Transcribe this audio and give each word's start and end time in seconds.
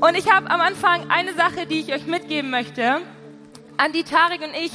Und 0.00 0.16
ich 0.16 0.30
habe 0.30 0.50
am 0.50 0.60
Anfang 0.60 1.10
eine 1.10 1.34
Sache, 1.34 1.66
die 1.66 1.80
ich 1.80 1.92
euch 1.92 2.06
mitgeben 2.06 2.50
möchte, 2.50 3.00
an 3.76 3.92
die 3.92 4.04
Tarek 4.04 4.42
und 4.42 4.54
ich, 4.54 4.72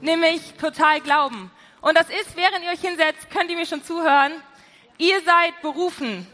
nämlich 0.00 0.54
total 0.60 1.00
glauben. 1.00 1.50
Und 1.80 1.96
das 1.96 2.10
ist, 2.10 2.36
während 2.36 2.64
ihr 2.64 2.70
euch 2.70 2.80
hinsetzt, 2.80 3.30
könnt 3.30 3.50
ihr 3.50 3.56
mir 3.56 3.66
schon 3.66 3.82
zuhören, 3.82 4.32
ihr 4.98 5.20
seid 5.22 5.62
berufen. 5.62 6.26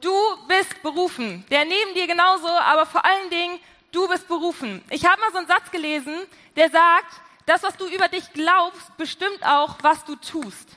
Du 0.00 0.12
bist 0.48 0.82
berufen. 0.82 1.44
Der 1.50 1.64
neben 1.64 1.94
dir 1.94 2.06
genauso, 2.06 2.48
aber 2.48 2.86
vor 2.86 3.04
allen 3.04 3.30
Dingen, 3.30 3.58
du 3.92 4.06
bist 4.08 4.28
berufen. 4.28 4.82
Ich 4.90 5.06
habe 5.06 5.20
mal 5.20 5.32
so 5.32 5.38
einen 5.38 5.46
Satz 5.46 5.70
gelesen, 5.70 6.14
der 6.54 6.70
sagt, 6.70 7.22
das, 7.46 7.62
was 7.62 7.76
du 7.76 7.86
über 7.86 8.08
dich 8.08 8.32
glaubst, 8.32 8.96
bestimmt 8.96 9.42
auch, 9.44 9.76
was 9.82 10.04
du 10.04 10.16
tust. 10.16 10.68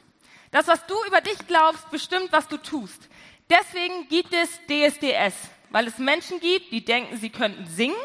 Das, 0.51 0.67
was 0.67 0.85
du 0.85 0.95
über 1.07 1.21
dich 1.21 1.37
glaubst, 1.47 1.89
bestimmt, 1.91 2.31
was 2.31 2.47
du 2.47 2.57
tust. 2.57 3.09
Deswegen 3.49 4.07
gibt 4.07 4.33
es 4.33 4.49
DSDS, 4.67 5.35
weil 5.71 5.87
es 5.87 5.97
Menschen 5.97 6.39
gibt, 6.39 6.71
die 6.71 6.83
denken, 6.83 7.17
sie 7.17 7.29
könnten 7.29 7.67
singen 7.67 7.95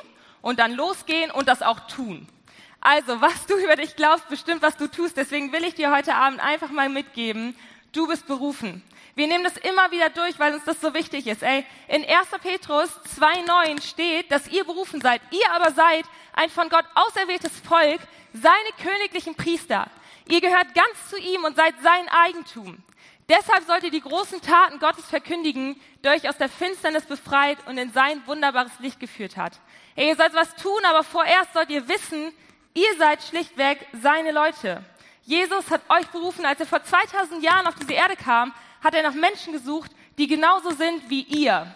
und 0.43 0.59
dann 0.59 0.73
losgehen 0.73 1.31
und 1.31 1.49
das 1.49 1.63
auch 1.63 1.81
tun. 1.89 2.27
Also, 2.81 3.21
was 3.21 3.47
du 3.47 3.57
über 3.57 3.77
dich 3.77 3.97
glaubst, 3.97 4.29
bestimmt, 4.29 4.61
was 4.61 4.77
du 4.77 4.89
tust. 4.89 5.17
Deswegen 5.17 5.53
will 5.53 5.65
ich 5.65 5.75
dir 5.75 5.91
heute 5.91 6.15
Abend 6.15 6.41
einfach 6.41 6.71
mal 6.71 6.91
mitgeben, 6.91 7.57
du 7.93 8.07
bist 8.07 8.27
berufen. 8.27 8.83
Wir 9.15 9.27
nehmen 9.29 9.45
das 9.45 9.57
immer 9.57 9.91
wieder 9.91 10.11
durch, 10.11 10.39
weil 10.39 10.55
uns 10.55 10.65
das 10.65 10.81
so 10.81 10.93
wichtig 10.93 11.27
ist. 11.29 11.43
Ey, 11.43 11.65
in 11.89 12.05
1. 12.05 12.29
Petrus 12.43 12.91
2.9 13.17 13.81
steht, 13.81 14.31
dass 14.31 14.49
ihr 14.49 14.65
berufen 14.65 15.01
seid. 15.01 15.23
Ihr 15.31 15.51
aber 15.53 15.73
seid 15.73 16.05
ein 16.33 16.51
von 16.51 16.69
Gott 16.69 16.85
auserwähltes 16.95 17.53
Volk, 17.61 18.01
seine 18.33 18.55
königlichen 18.83 19.37
Priester. 19.37 19.89
Ihr 20.27 20.41
gehört 20.41 20.75
ganz 20.75 21.11
zu 21.11 21.17
ihm 21.17 21.45
und 21.45 21.55
seid 21.57 21.75
sein 21.81 22.09
Eigentum. 22.09 22.79
Deshalb 23.29 23.65
sollt 23.67 23.85
ihr 23.85 23.91
die 23.91 24.03
großen 24.03 24.43
Taten 24.43 24.79
Gottes 24.79 25.07
verkündigen, 25.07 25.81
der 26.03 26.13
euch 26.13 26.29
aus 26.29 26.37
der 26.37 26.51
Finsternis 26.51 27.07
befreit 27.07 27.59
und 27.67 27.79
in 27.79 27.91
sein 27.93 28.23
wunderbares 28.27 28.79
Licht 28.81 29.01
geführt 29.01 29.37
hat. 29.37 29.59
Hey, 29.95 30.09
ihr 30.09 30.17
sollt 30.17 30.35
was 30.35 30.55
tun, 30.57 30.81
aber 30.85 31.03
vorerst 31.05 31.55
sollt 31.55 31.71
ihr 31.71 31.89
wissen, 31.89 32.33
ihr 32.75 32.95
seid 32.99 33.23
schlichtweg 33.23 33.87
seine 34.03 34.31
Leute. 34.31 34.85
Jesus 35.23 35.71
hat 35.71 35.81
euch 35.89 36.07
berufen, 36.09 36.45
als 36.45 36.61
er 36.61 36.67
vor 36.67 36.83
2000 36.83 37.43
Jahren 37.43 37.67
auf 37.67 37.77
diese 37.77 37.95
Erde 37.95 38.17
kam, 38.17 38.53
hat 38.83 38.95
er 38.95 39.03
nach 39.03 39.15
Menschen 39.15 39.55
gesucht, 39.55 39.91
die 40.19 40.27
genauso 40.27 40.71
sind 40.73 41.09
wie 41.09 41.23
ihr. 41.23 41.75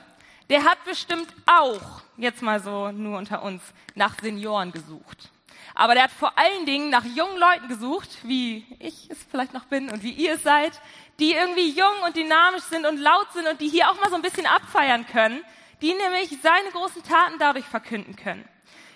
Der 0.50 0.64
hat 0.64 0.84
bestimmt 0.84 1.28
auch, 1.46 2.02
jetzt 2.18 2.42
mal 2.42 2.60
so 2.60 2.90
nur 2.90 3.16
unter 3.16 3.42
uns, 3.42 3.62
nach 3.94 4.14
Senioren 4.20 4.70
gesucht. 4.70 5.30
Aber 5.78 5.94
der 5.94 6.02
hat 6.02 6.10
vor 6.10 6.36
allen 6.36 6.66
Dingen 6.66 6.90
nach 6.90 7.04
jungen 7.04 7.38
Leuten 7.38 7.68
gesucht, 7.68 8.08
wie 8.24 8.66
ich 8.80 9.08
es 9.10 9.18
vielleicht 9.30 9.54
noch 9.54 9.66
bin 9.66 9.90
und 9.90 10.02
wie 10.02 10.10
ihr 10.10 10.34
es 10.34 10.42
seid, 10.42 10.72
die 11.20 11.34
irgendwie 11.34 11.70
jung 11.70 12.02
und 12.04 12.16
dynamisch 12.16 12.64
sind 12.64 12.84
und 12.84 12.98
laut 12.98 13.32
sind 13.32 13.46
und 13.46 13.60
die 13.60 13.68
hier 13.68 13.88
auch 13.88 13.94
mal 14.00 14.10
so 14.10 14.16
ein 14.16 14.22
bisschen 14.22 14.46
abfeiern 14.46 15.06
können, 15.06 15.40
die 15.80 15.94
nämlich 15.94 16.36
seine 16.42 16.70
großen 16.72 17.04
Taten 17.04 17.38
dadurch 17.38 17.64
verkünden 17.64 18.16
können. 18.16 18.44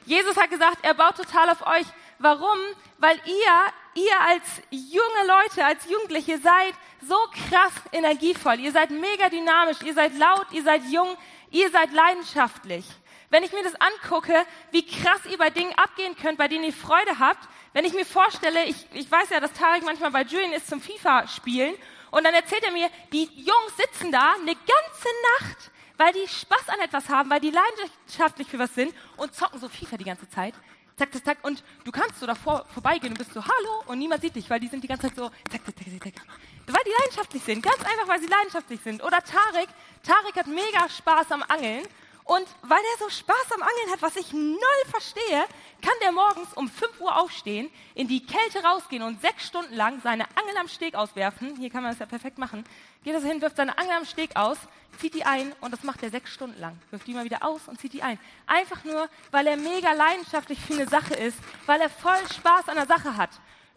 Jesus 0.07 0.37
hat 0.37 0.51
gesagt, 0.51 0.79
er 0.83 0.95
baut 0.95 1.17
total 1.17 1.51
auf 1.51 1.65
euch. 1.65 1.87
Warum? 2.19 2.59
Weil 2.99 3.17
ihr, 3.27 4.03
ihr 4.03 4.21
als 4.27 4.43
junge 4.71 5.29
Leute, 5.29 5.65
als 5.65 5.89
Jugendliche 5.89 6.39
seid 6.39 6.75
so 7.07 7.17
krass 7.49 7.75
energievoll. 7.93 8.59
Ihr 8.59 8.73
seid 8.73 8.91
mega 8.91 9.29
dynamisch, 9.29 9.83
ihr 9.83 9.95
seid 9.95 10.19
laut, 10.19 10.47
ihr 10.51 10.65
seid 10.65 10.83
jung, 10.91 11.17
ihr 11.53 11.71
seid 11.71 11.93
leidenschaftlich. 11.93 12.85
Wenn 13.33 13.45
ich 13.45 13.53
mir 13.53 13.63
das 13.63 13.75
angucke, 13.81 14.35
wie 14.73 14.85
krass 14.85 15.21
ihr 15.31 15.39
bei 15.39 15.49
Dingen 15.49 15.73
abgehen 15.79 16.15
könnt, 16.21 16.37
bei 16.37 16.49
denen 16.49 16.65
ihr 16.65 16.73
Freude 16.75 17.19
habt, 17.19 17.49
wenn 17.73 17.87
ich 17.87 17.95
mir 17.95 18.05
vorstelle, 18.05 18.67
ich, 18.67 18.77
ich 18.93 19.11
weiß 19.11 19.31
ja, 19.31 19.41
dass 19.41 19.55
Tarek 19.55 19.85
manchmal 19.85 20.11
bei 20.11 20.21
Julian 20.21 20.53
ist 20.53 20.69
zum 20.69 20.83
FIFA 20.83 21.27
spielen 21.29 21.75
und 22.11 22.25
dann 22.25 22.35
erzählt 22.35 22.63
er 22.63 22.73
mir, 22.73 22.91
die 23.11 23.25
Jungs 23.25 23.77
sitzen 23.79 24.13
da 24.13 24.35
eine 24.35 24.55
ganze 24.55 25.09
Nacht, 25.41 25.71
weil 25.97 26.13
die 26.13 26.29
Spaß 26.29 26.69
an 26.69 26.81
etwas 26.81 27.09
haben, 27.09 27.31
weil 27.31 27.41
die 27.41 27.51
leidenschaftlich 27.51 28.49
für 28.49 28.59
was 28.59 28.75
sind 28.75 28.95
und 29.17 29.35
zocken 29.35 29.59
so 29.59 29.71
FIFA 29.71 29.97
die 29.97 30.05
ganze 30.05 30.29
Zeit. 30.29 30.53
Zack, 30.99 31.15
zack, 31.15 31.25
zack. 31.25 31.39
Und 31.41 31.65
du 31.85 31.91
kannst 31.91 32.21
so 32.21 32.27
davor 32.27 32.67
vorbeigehen 32.75 33.15
und 33.15 33.19
bist 33.19 33.33
so, 33.33 33.43
hallo, 33.43 33.85
und 33.87 33.99
niemand 33.99 34.21
sieht 34.21 34.37
dich, 34.37 34.51
weil 34.51 34.61
die 34.61 34.69
sind 34.69 34.85
die 34.85 34.89
ganze 34.89 35.07
Zeit 35.09 35.17
so, 35.17 35.31
zack, 35.51 35.65
zack, 35.65 35.75
zack, 35.75 36.03
zack. 36.05 36.27
Weil 36.67 36.83
die 36.85 36.93
leidenschaftlich 37.01 37.43
sind. 37.43 37.63
Ganz 37.63 37.79
einfach, 37.79 38.09
weil 38.09 38.21
sie 38.21 38.27
leidenschaftlich 38.27 38.81
sind. 38.83 39.03
Oder 39.03 39.23
Tarek. 39.23 39.71
Tarek 40.03 40.37
hat 40.37 40.47
mega 40.49 40.87
Spaß 40.87 41.33
am 41.33 41.43
Angeln. 41.49 41.89
Und 42.25 42.47
weil 42.63 42.79
er 42.79 42.99
so 42.99 43.11
Spaß 43.11 43.53
am 43.55 43.63
Angeln 43.63 43.91
hat, 43.91 44.01
was 44.01 44.17
ich 44.17 44.33
null 44.33 44.83
verstehe, 44.89 45.45
kann 45.81 45.95
der 46.03 46.13
morgens 46.13 46.53
um 46.55 46.69
5 46.69 47.01
Uhr 47.01 47.17
aufstehen, 47.17 47.69
in 47.95 48.07
die 48.07 48.25
Kälte 48.25 48.63
rausgehen 48.63 49.03
und 49.03 49.21
sechs 49.21 49.47
Stunden 49.47 49.75
lang 49.75 50.01
seine 50.03 50.25
Angel 50.37 50.57
am 50.59 50.69
Steg 50.69 50.95
auswerfen. 50.95 51.57
Hier 51.57 51.69
kann 51.69 51.83
man 51.83 51.93
das 51.93 51.99
ja 51.99 52.07
perfekt 52.07 52.39
machen. 52.39 52.65
Geht 53.03 53.15
das 53.15 53.25
hin, 53.25 53.43
wirft 53.43 53.57
seine 53.57 53.77
Angel 53.77 53.97
am 53.97 54.05
Steg 54.05 54.37
aus, 54.37 54.57
zieht 54.99 55.15
die 55.15 55.25
ein 55.25 55.53
und 55.61 55.73
das 55.73 55.83
macht 55.83 56.03
er 56.03 56.11
sechs 56.11 56.31
Stunden 56.31 56.61
lang. 56.61 56.79
Wirft 56.91 57.07
die 57.09 57.15
mal 57.15 57.25
wieder 57.25 57.45
aus 57.45 57.67
und 57.67 57.81
zieht 57.81 57.93
die 57.93 58.03
ein. 58.03 58.19
Einfach 58.47 58.85
nur, 58.85 59.09
weil 59.33 59.47
er 59.49 59.57
mega 59.57 59.93
leidenschaftlich 59.93 60.61
für 60.61 60.75
eine 60.75 60.89
Sache 60.89 61.15
ist, 61.15 61.39
weil 61.67 61.81
er 61.81 61.91
voll 61.91 62.21
Spaß 62.33 62.69
an 62.69 62.77
der 62.77 62.87
Sache 62.87 63.17
hat. 63.17 63.31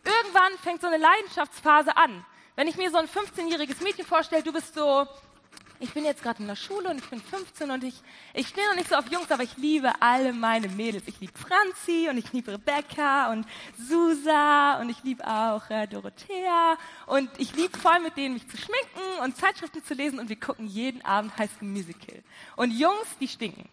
Irgendwann 0.04 0.56
fängt 0.62 0.82
so 0.82 0.88
eine 0.88 0.98
Leidenschaftsphase 0.98 1.98
an. 1.98 2.24
Wenn 2.56 2.68
ich 2.68 2.78
mir 2.78 2.92
so 2.92 2.98
ein 2.98 3.08
15-jähriges 3.08 3.82
Mädchen 3.84 4.06
vorstelle, 4.06 4.44
du 4.44 4.54
bist 4.54 4.76
so 4.76 5.08
ich 5.80 5.94
bin 5.94 6.06
jetzt 6.06 6.24
gerade 6.24 6.42
in 6.42 6.48
der 6.48 6.56
Schule 6.56 6.90
und 6.90 6.98
ich 6.98 7.10
bin 7.10 7.22
15 7.22 7.70
und 7.72 7.84
ich, 7.84 7.96
ich 8.34 8.48
stehe 8.48 8.68
noch 8.68 8.76
nicht 8.76 8.90
so 8.90 8.96
auf 8.96 9.12
Jungs, 9.12 9.30
aber 9.32 9.44
ich 9.44 9.58
liebe 9.58 9.92
alle 10.00 10.34
meine 10.34 10.68
Mädels. 10.70 11.04
Ich 11.08 11.20
liebe 11.20 11.38
Franzi 11.38 12.08
und 12.10 12.18
ich 12.18 12.32
liebe 12.32 12.54
Rebecca 12.54 13.32
und 13.32 13.46
Susa 13.78 14.80
und 14.80 14.90
ich 14.90 15.04
liebe 15.04 15.26
auch 15.26 15.70
äh, 15.70 15.88
Dorothea 15.88 16.78
und 17.08 17.30
ich 17.38 17.56
liebe 17.56 17.78
voll 17.78 18.00
mit 18.00 18.16
denen 18.18 18.36
mich 18.36 18.48
zu 18.48 18.58
schminken 18.58 19.24
und 19.24 19.36
Zeitschriften 19.38 19.84
zu 19.84 19.94
lesen 19.94 20.20
und 20.20 20.30
wir 20.30 20.40
gucken 20.40 20.68
jeden 20.68 21.04
Abend 21.04 21.38
High 21.38 21.50
School 21.52 21.68
Musical. 21.68 22.24
Und 22.56 22.72
Jungs, 22.72 23.08
die 23.20 23.28
stinken. 23.28 23.68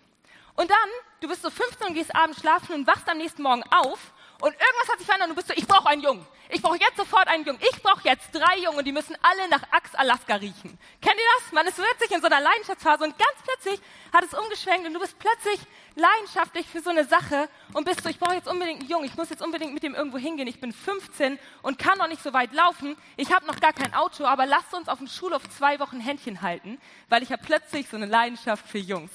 Und 0.55 0.71
dann, 0.71 0.89
du 1.21 1.29
bist 1.29 1.43
so 1.43 1.51
15 1.51 1.89
und 1.89 1.95
gehst 1.95 2.15
abends 2.15 2.41
schlafen 2.41 2.75
und 2.75 2.87
wachst 2.87 3.09
am 3.09 3.19
nächsten 3.19 3.43
Morgen 3.43 3.63
auf 3.71 4.13
und 4.43 4.51
irgendwas 4.55 4.89
hat 4.91 4.99
sich 4.99 5.07
verändert 5.07 5.31
und 5.31 5.37
du 5.37 5.41
bist 5.41 5.47
so, 5.47 5.55
ich 5.57 5.69
brauche 5.69 5.89
einen 5.89 6.03
Jungen. 6.03 6.27
Ich 6.49 6.61
brauche 6.61 6.77
jetzt 6.77 6.97
sofort 6.97 7.29
einen 7.29 7.47
Jungen. 7.47 7.61
Ich 7.63 7.81
brauche 7.81 8.01
jetzt 8.03 8.27
drei 8.33 8.59
Jungen 8.59 8.79
und 8.79 8.85
die 8.85 8.91
müssen 8.91 9.17
alle 9.23 9.49
nach 9.49 9.63
Axe, 9.71 9.97
Alaska 9.97 10.35
riechen. 10.35 10.77
Kennt 11.01 11.15
ihr 11.15 11.31
das? 11.39 11.53
Man 11.53 11.65
ist 11.65 11.77
plötzlich 11.77 12.11
in 12.11 12.21
so 12.21 12.27
einer 12.27 12.41
Leidenschaftsphase 12.41 13.05
und 13.05 13.17
ganz 13.17 13.39
plötzlich 13.45 13.81
hat 14.13 14.25
es 14.25 14.35
umgeschwenkt 14.35 14.85
und 14.85 14.95
du 14.95 14.99
bist 14.99 15.17
plötzlich 15.21 15.61
leidenschaftlich 15.95 16.67
für 16.67 16.81
so 16.81 16.91
eine 16.91 17.05
Sache 17.05 17.49
und 17.73 17.85
bist 17.85 18.03
so, 18.03 18.09
ich 18.09 18.19
brauche 18.19 18.35
jetzt 18.35 18.49
unbedingt 18.49 18.81
einen 18.81 18.91
Jungen. 18.91 19.05
Ich 19.05 19.15
muss 19.17 19.31
jetzt 19.31 19.43
unbedingt 19.43 19.75
mit 19.75 19.85
dem 19.85 19.95
irgendwo 19.95 20.19
hingehen. 20.19 20.49
Ich 20.49 20.61
bin 20.61 20.73
15 20.73 21.39
und 21.63 21.79
kann 21.79 21.99
noch 21.99 22.09
nicht 22.09 22.25
so 22.25 22.33
weit 22.33 22.53
laufen. 22.53 22.97
Ich 23.17 23.33
habe 23.33 23.47
noch 23.47 23.61
gar 23.61 23.73
kein 23.73 23.95
Auto, 23.95 24.25
aber 24.25 24.45
lasst 24.45 24.75
uns 24.75 24.89
auf 24.89 24.99
dem 24.99 25.07
Schulhof 25.07 25.49
zwei 25.51 25.79
Wochen 25.79 26.01
Händchen 26.01 26.43
halten, 26.43 26.81
weil 27.09 27.23
ich 27.23 27.31
habe 27.31 27.45
plötzlich 27.47 27.89
so 27.89 27.97
eine 27.97 28.07
Leidenschaft 28.07 28.67
für 28.67 28.79
Jungs. 28.79 29.13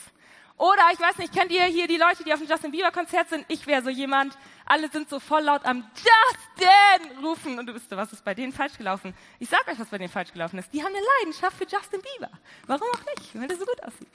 Oder 0.57 0.81
ich 0.91 0.99
weiß 0.99 1.19
nicht, 1.19 1.31
kennt 1.31 1.51
ihr 1.51 1.63
hier 1.65 1.87
die 1.87 1.97
Leute, 1.97 2.23
die 2.23 2.33
auf 2.33 2.39
dem 2.39 2.49
Justin 2.49 2.71
Bieber 2.71 2.89
Konzert 2.91 3.29
sind? 3.29 3.45
Ich 3.47 3.67
wäre 3.67 3.83
so 3.83 3.89
jemand. 3.89 4.35
Alle 4.65 4.89
sind 4.89 5.07
so 5.07 5.19
voll 5.19 5.43
laut 5.43 5.63
am 5.65 5.87
Justin 5.95 7.23
rufen 7.23 7.59
und 7.59 7.67
du 7.67 7.73
bist 7.73 7.91
so, 7.91 7.95
was 7.95 8.11
ist 8.11 8.25
bei 8.25 8.33
denen 8.33 8.51
falsch 8.51 8.75
gelaufen? 8.75 9.13
Ich 9.37 9.49
sag 9.49 9.67
euch, 9.67 9.79
was 9.79 9.87
bei 9.89 9.99
denen 9.99 10.11
falsch 10.11 10.33
gelaufen 10.33 10.57
ist. 10.57 10.73
Die 10.73 10.81
haben 10.81 10.93
eine 10.93 11.05
Leidenschaft 11.19 11.57
für 11.57 11.67
Justin 11.67 12.01
Bieber. 12.01 12.31
Warum 12.65 12.87
auch 12.91 13.05
nicht, 13.15 13.39
weil 13.39 13.47
der 13.47 13.57
so 13.57 13.65
gut 13.65 13.81
aussieht. 13.83 14.07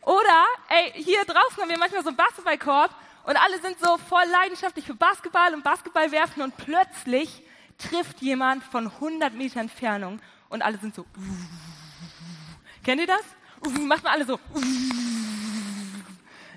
Oder, 0.00 0.46
ey, 0.70 0.92
hier 0.94 1.22
draußen 1.24 1.58
haben 1.62 1.68
wir 1.68 1.78
manchmal 1.78 2.02
so 2.02 2.08
einen 2.08 2.16
Basketballcourt 2.16 2.90
und 3.24 3.36
alle 3.36 3.60
sind 3.60 3.78
so 3.78 3.98
voll 3.98 4.24
leidenschaftlich 4.32 4.86
für 4.86 4.94
Basketball 4.94 5.52
und 5.52 5.62
Basketball 5.62 6.10
werfen 6.10 6.42
und 6.42 6.56
plötzlich 6.56 7.42
trifft 7.76 8.22
jemand 8.22 8.64
von 8.64 8.86
100 8.86 9.34
Meter 9.34 9.60
Entfernung 9.60 10.20
und 10.48 10.62
alle 10.62 10.78
sind 10.78 10.94
so. 10.94 11.04
Kennt 12.84 13.02
ihr 13.02 13.06
das? 13.06 13.22
Macht 13.80 14.02
man 14.02 14.14
alle 14.14 14.24
so. 14.24 14.40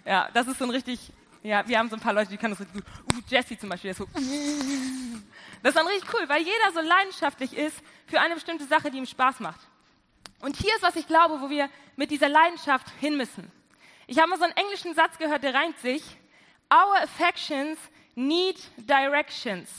Ja, 0.06 0.30
das 0.34 0.48
ist 0.48 0.60
so 0.60 0.66
ein 0.66 0.70
richtig, 0.70 1.00
ja, 1.44 1.68
wir 1.68 1.80
haben 1.80 1.90
so 1.90 1.96
ein 1.96 2.02
paar 2.02 2.14
Leute, 2.14 2.30
die 2.30 2.38
können 2.38 2.56
das 2.56 2.68
so 2.68 2.74
gut. 2.74 2.84
Uh, 3.12 3.22
Jesse 3.28 3.58
zum 3.58 3.70
Beispiel, 3.70 3.94
der 3.94 4.06
ist 4.06 4.12
so. 4.14 4.20
Uh. 4.20 5.20
Das 5.62 5.70
ist 5.70 5.78
dann 5.78 5.88
richtig 5.88 6.14
cool, 6.14 6.28
weil 6.28 6.42
jeder 6.42 6.72
so 6.74 6.82
leidenschaftlich 6.82 7.56
ist 7.56 7.78
für 8.08 8.20
eine 8.20 8.34
bestimmte 8.36 8.66
Sache, 8.66 8.92
die 8.92 8.98
ihm 8.98 9.06
Spaß 9.06 9.40
macht. 9.40 9.62
Und 10.42 10.58
hier 10.58 10.76
ist, 10.76 10.84
was 10.84 10.98
ich 10.98 11.08
glaube, 11.08 11.40
wo 11.40 11.50
wir 11.50 11.70
mit 11.96 12.12
dieser 12.12 12.28
Leidenschaft 12.28 12.88
hin 13.00 13.16
müssen. 13.16 13.50
Ich 14.08 14.18
habe 14.20 14.30
mal 14.30 14.38
so 14.38 14.44
einen 14.44 14.58
englischen 14.58 14.94
Satz 14.94 15.18
gehört, 15.18 15.44
der 15.44 15.54
reimt 15.54 15.80
sich. 15.80 16.04
Our 16.70 17.02
affections 17.02 17.80
need 18.16 18.58
directions. 18.78 19.70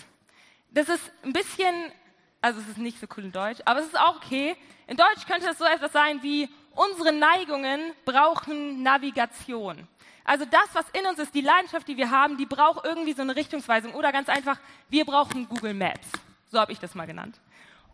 Das 0.70 0.88
ist 0.88 1.12
ein 1.22 1.34
bisschen, 1.34 1.92
also 2.40 2.60
es 2.60 2.68
ist 2.68 2.78
nicht 2.78 2.98
so 2.98 3.06
cool 3.16 3.24
in 3.24 3.32
Deutsch, 3.32 3.60
aber 3.66 3.80
es 3.80 3.86
ist 3.86 3.98
auch 3.98 4.16
okay. 4.16 4.56
In 4.86 4.96
Deutsch 4.96 5.26
könnte 5.26 5.46
das 5.46 5.58
so 5.58 5.64
etwas 5.64 5.92
sein 5.92 6.22
wie, 6.22 6.48
unsere 6.74 7.12
Neigungen 7.12 7.92
brauchen 8.04 8.82
Navigation. 8.82 9.86
Also 10.24 10.46
das, 10.46 10.68
was 10.72 10.86
in 10.90 11.06
uns 11.06 11.18
ist, 11.18 11.34
die 11.34 11.42
Leidenschaft, 11.42 11.86
die 11.86 11.96
wir 11.96 12.10
haben, 12.10 12.38
die 12.38 12.46
braucht 12.46 12.84
irgendwie 12.84 13.12
so 13.12 13.22
eine 13.22 13.36
Richtungsweisung. 13.36 13.94
Oder 13.94 14.10
ganz 14.10 14.28
einfach, 14.28 14.58
wir 14.88 15.04
brauchen 15.04 15.48
Google 15.48 15.74
Maps. 15.74 16.08
So 16.50 16.58
habe 16.58 16.72
ich 16.72 16.80
das 16.80 16.94
mal 16.94 17.06
genannt. 17.06 17.38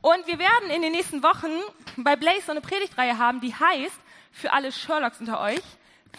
Und 0.00 0.26
wir 0.26 0.38
werden 0.38 0.70
in 0.70 0.80
den 0.80 0.92
nächsten 0.92 1.22
Wochen 1.22 1.50
bei 1.96 2.16
Blaze 2.16 2.42
so 2.46 2.52
eine 2.52 2.60
Predigtreihe 2.60 3.18
haben, 3.18 3.40
die 3.40 3.54
heißt, 3.54 4.00
für 4.32 4.52
alle 4.52 4.72
Sherlocks 4.72 5.20
unter 5.20 5.40
euch, 5.40 5.60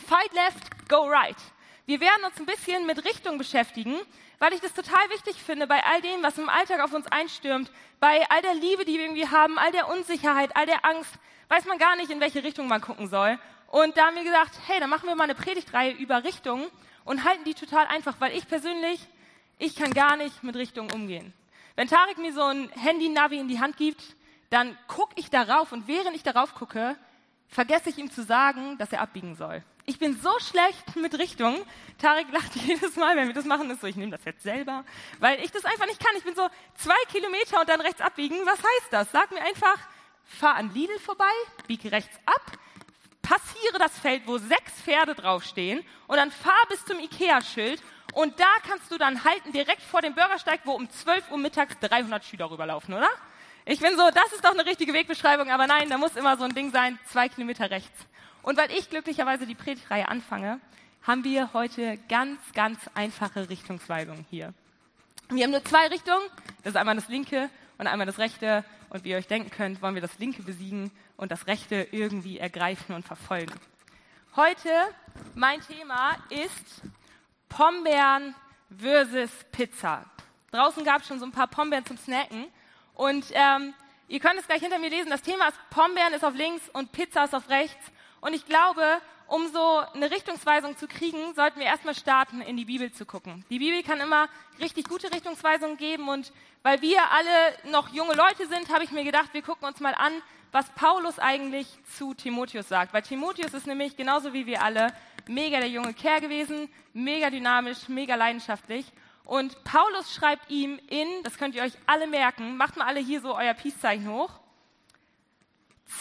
Fight 0.07 0.33
Left, 0.33 0.89
Go 0.89 1.05
Right. 1.07 1.37
Wir 1.85 1.99
werden 1.99 2.23
uns 2.25 2.37
ein 2.39 2.45
bisschen 2.45 2.85
mit 2.85 3.03
Richtung 3.05 3.37
beschäftigen, 3.37 3.95
weil 4.37 4.53
ich 4.53 4.61
das 4.61 4.73
total 4.73 5.09
wichtig 5.09 5.41
finde 5.41 5.65
bei 5.65 5.83
all 5.83 6.01
dem, 6.01 6.21
was 6.21 6.37
im 6.37 6.49
Alltag 6.49 6.81
auf 6.81 6.93
uns 6.93 7.07
einstürmt, 7.07 7.71
bei 7.99 8.23
all 8.29 8.41
der 8.41 8.53
Liebe, 8.53 8.85
die 8.85 8.93
wir 8.93 9.05
irgendwie 9.05 9.27
haben, 9.27 9.57
all 9.57 9.71
der 9.71 9.89
Unsicherheit, 9.89 10.55
all 10.55 10.65
der 10.65 10.85
Angst, 10.85 11.13
weiß 11.49 11.65
man 11.65 11.77
gar 11.77 11.95
nicht, 11.95 12.11
in 12.11 12.19
welche 12.19 12.43
Richtung 12.43 12.67
man 12.67 12.81
gucken 12.81 13.07
soll. 13.07 13.39
Und 13.71 13.95
da 13.95 14.07
haben 14.07 14.17
wir 14.17 14.25
gesagt, 14.25 14.59
hey, 14.67 14.81
dann 14.81 14.89
machen 14.89 15.07
wir 15.07 15.15
mal 15.15 15.23
eine 15.23 15.35
Predigtreihe 15.35 15.93
über 15.93 16.25
Richtungen 16.25 16.67
und 17.05 17.23
halten 17.23 17.45
die 17.45 17.53
total 17.53 17.87
einfach, 17.87 18.19
weil 18.19 18.35
ich 18.35 18.45
persönlich, 18.45 18.99
ich 19.59 19.77
kann 19.77 19.93
gar 19.93 20.17
nicht 20.17 20.43
mit 20.43 20.57
Richtungen 20.57 20.91
umgehen. 20.91 21.33
Wenn 21.77 21.87
Tarek 21.87 22.17
mir 22.17 22.33
so 22.33 22.43
ein 22.43 22.69
Handy-Navi 22.71 23.39
in 23.39 23.47
die 23.47 23.61
Hand 23.61 23.77
gibt, 23.77 24.03
dann 24.49 24.77
gucke 24.89 25.13
ich 25.15 25.29
darauf 25.29 25.71
und 25.71 25.87
während 25.87 26.17
ich 26.17 26.23
darauf 26.23 26.53
gucke, 26.53 26.97
vergesse 27.47 27.89
ich 27.89 27.97
ihm 27.97 28.11
zu 28.11 28.23
sagen, 28.23 28.77
dass 28.77 28.91
er 28.91 28.99
abbiegen 28.99 29.37
soll. 29.37 29.63
Ich 29.85 29.99
bin 29.99 30.19
so 30.19 30.37
schlecht 30.39 30.97
mit 30.97 31.17
Richtungen. 31.17 31.57
Tarek 31.97 32.27
lacht 32.33 32.53
jedes 32.67 32.97
Mal, 32.97 33.15
wenn 33.15 33.27
wir 33.27 33.33
das 33.33 33.45
machen, 33.45 33.69
ist 33.71 33.79
so, 33.79 33.87
ich 33.87 33.95
nehme 33.95 34.11
das 34.11 34.25
jetzt 34.25 34.43
selber, 34.43 34.83
weil 35.19 35.41
ich 35.41 35.51
das 35.51 35.63
einfach 35.63 35.85
nicht 35.85 36.05
kann. 36.05 36.13
Ich 36.17 36.25
bin 36.25 36.35
so 36.35 36.45
zwei 36.75 37.01
Kilometer 37.09 37.61
und 37.61 37.69
dann 37.69 37.79
rechts 37.79 38.01
abbiegen. 38.01 38.35
Was 38.43 38.59
heißt 38.59 38.91
das? 38.91 39.11
Sag 39.13 39.31
mir 39.31 39.41
einfach, 39.41 39.77
fahr 40.25 40.55
an 40.55 40.73
Lidl 40.73 40.99
vorbei, 40.99 41.31
biege 41.67 41.93
rechts 41.93 42.19
ab, 42.25 42.57
passiere 43.31 43.79
das 43.79 43.97
Feld, 43.97 44.23
wo 44.25 44.37
sechs 44.37 44.73
Pferde 44.83 45.15
draufstehen 45.15 45.83
und 46.07 46.17
dann 46.17 46.31
fahr 46.31 46.63
bis 46.67 46.83
zum 46.83 46.99
Ikea-Schild 46.99 47.81
und 48.13 48.37
da 48.37 48.49
kannst 48.67 48.91
du 48.91 48.97
dann 48.97 49.23
halten, 49.23 49.53
direkt 49.53 49.81
vor 49.81 50.01
dem 50.01 50.13
Bürgersteig, 50.13 50.61
wo 50.65 50.73
um 50.73 50.89
12 50.89 51.31
Uhr 51.31 51.37
mittags 51.37 51.79
300 51.79 52.25
Schüler 52.25 52.51
rüberlaufen, 52.51 52.93
oder? 52.93 53.07
Ich 53.63 53.79
bin 53.79 53.95
so, 53.95 54.09
das 54.13 54.33
ist 54.33 54.43
doch 54.43 54.51
eine 54.51 54.65
richtige 54.65 54.91
Wegbeschreibung, 54.91 55.49
aber 55.49 55.65
nein, 55.65 55.89
da 55.89 55.97
muss 55.97 56.17
immer 56.17 56.35
so 56.35 56.43
ein 56.43 56.53
Ding 56.53 56.71
sein, 56.71 56.99
zwei 57.07 57.29
Kilometer 57.29 57.71
rechts. 57.71 58.05
Und 58.41 58.57
weil 58.57 58.69
ich 58.71 58.89
glücklicherweise 58.89 59.45
die 59.45 59.55
Predigtreihe 59.55 60.09
anfange, 60.09 60.59
haben 61.03 61.23
wir 61.23 61.53
heute 61.53 61.99
ganz, 62.09 62.39
ganz 62.53 62.79
einfache 62.95 63.49
Richtungsweisungen 63.49 64.25
hier. 64.29 64.53
Wir 65.29 65.45
haben 65.45 65.51
nur 65.51 65.63
zwei 65.63 65.87
Richtungen, 65.87 66.25
das 66.63 66.73
ist 66.73 66.75
einmal 66.75 66.95
das 66.95 67.07
linke 67.07 67.49
und 67.77 67.87
einmal 67.87 68.07
das 68.07 68.17
rechte. 68.19 68.65
Und 68.89 69.05
wie 69.05 69.11
ihr 69.11 69.17
euch 69.17 69.27
denken 69.27 69.51
könnt, 69.51 69.81
wollen 69.81 69.95
wir 69.95 70.01
das 70.01 70.19
linke 70.19 70.43
besiegen 70.43 70.91
und 71.21 71.31
das 71.31 71.45
rechte 71.45 71.87
irgendwie 71.91 72.39
ergreifen 72.39 72.95
und 72.95 73.05
verfolgen. 73.05 73.53
Heute, 74.35 74.69
mein 75.35 75.61
Thema 75.61 76.17
ist 76.29 76.81
Pombeeren 77.47 78.33
versus 78.75 79.29
Pizza. 79.51 80.03
Draußen 80.49 80.83
gab 80.83 81.01
es 81.01 81.07
schon 81.07 81.19
so 81.19 81.25
ein 81.25 81.31
paar 81.31 81.45
Pombeeren 81.45 81.85
zum 81.85 81.97
Snacken. 81.97 82.47
Und 82.95 83.25
ähm, 83.33 83.75
ihr 84.07 84.19
könnt 84.19 84.39
es 84.39 84.47
gleich 84.47 84.61
hinter 84.61 84.79
mir 84.79 84.89
lesen. 84.89 85.11
Das 85.11 85.21
Thema 85.21 85.49
ist 85.49 85.59
Pombeeren 85.69 86.13
ist 86.13 86.25
auf 86.25 86.33
links 86.33 86.67
und 86.73 86.91
Pizza 86.91 87.25
ist 87.25 87.35
auf 87.35 87.47
rechts. 87.49 87.91
Und 88.19 88.33
ich 88.33 88.47
glaube, 88.47 88.81
um 89.27 89.47
so 89.53 89.83
eine 89.93 90.09
Richtungsweisung 90.09 90.75
zu 90.75 90.87
kriegen, 90.87 91.35
sollten 91.35 91.59
wir 91.59 91.67
erstmal 91.67 91.93
starten, 91.93 92.41
in 92.41 92.57
die 92.57 92.65
Bibel 92.65 92.91
zu 92.91 93.05
gucken. 93.05 93.45
Die 93.51 93.59
Bibel 93.59 93.83
kann 93.83 93.99
immer 93.99 94.27
richtig 94.59 94.89
gute 94.89 95.11
Richtungsweisungen 95.13 95.77
geben 95.77 96.09
und 96.09 96.33
weil 96.63 96.81
wir 96.81 96.99
alle 97.11 97.71
noch 97.71 97.89
junge 97.89 98.13
Leute 98.13 98.47
sind, 98.47 98.73
habe 98.73 98.83
ich 98.83 98.91
mir 98.91 99.03
gedacht, 99.03 99.33
wir 99.33 99.41
gucken 99.43 99.67
uns 99.67 99.79
mal 99.79 99.93
an, 99.93 100.13
was 100.51 100.69
Paulus 100.71 101.19
eigentlich 101.19 101.67
zu 101.97 102.13
Timotheus 102.13 102.67
sagt. 102.67 102.93
Weil 102.93 103.01
Timotheus 103.01 103.53
ist 103.53 103.67
nämlich 103.67 103.95
genauso 103.95 104.33
wie 104.33 104.45
wir 104.45 104.61
alle 104.61 104.87
mega 105.27 105.59
der 105.59 105.69
junge 105.69 105.93
Kerl 105.93 106.21
gewesen, 106.21 106.69
mega 106.93 107.29
dynamisch, 107.29 107.87
mega 107.87 108.15
leidenschaftlich. 108.15 108.85
Und 109.23 109.63
Paulus 109.63 110.13
schreibt 110.13 110.49
ihm 110.49 110.79
in, 110.87 111.07
das 111.23 111.37
könnt 111.37 111.55
ihr 111.55 111.63
euch 111.63 111.73
alle 111.85 112.07
merken, 112.07 112.57
macht 112.57 112.75
mal 112.75 112.87
alle 112.87 112.99
hier 112.99 113.21
so 113.21 113.35
euer 113.35 113.53
Peace-Zeichen 113.53 114.09
hoch. 114.09 114.39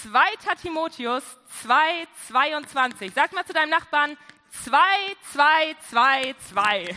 2. 0.02 0.54
Timotheus 0.60 1.24
2, 1.62 2.06
22. 2.28 3.12
Sag 3.14 3.32
mal 3.32 3.44
zu 3.44 3.52
deinem 3.52 3.70
Nachbarn 3.70 4.16
2, 4.50 4.78
2, 5.32 5.76
2, 5.90 6.34
2. 6.50 6.96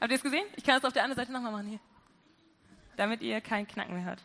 Habt 0.00 0.10
ihr 0.10 0.16
es 0.16 0.22
gesehen? 0.22 0.46
Ich 0.56 0.64
kann 0.64 0.78
es 0.78 0.84
auf 0.84 0.92
der 0.92 1.02
anderen 1.02 1.20
Seite 1.20 1.32
nochmal 1.32 1.52
machen 1.52 1.68
hier. 1.68 1.80
Damit 2.96 3.20
ihr 3.20 3.40
keinen 3.40 3.66
Knacken 3.66 3.94
mehr 3.94 4.04
hört. 4.04 4.22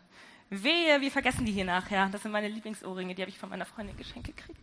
Wehe, 0.49 1.01
wir 1.01 1.11
vergessen 1.11 1.45
die 1.45 1.51
hier 1.51 1.65
nachher. 1.65 2.09
Das 2.11 2.21
sind 2.21 2.31
meine 2.31 2.47
Lieblingsohrringe, 2.47 3.15
die 3.15 3.21
habe 3.21 3.29
ich 3.29 3.39
von 3.39 3.49
meiner 3.49 3.65
Freundin 3.65 3.97
geschenkt 3.97 4.27
gekriegt. 4.27 4.59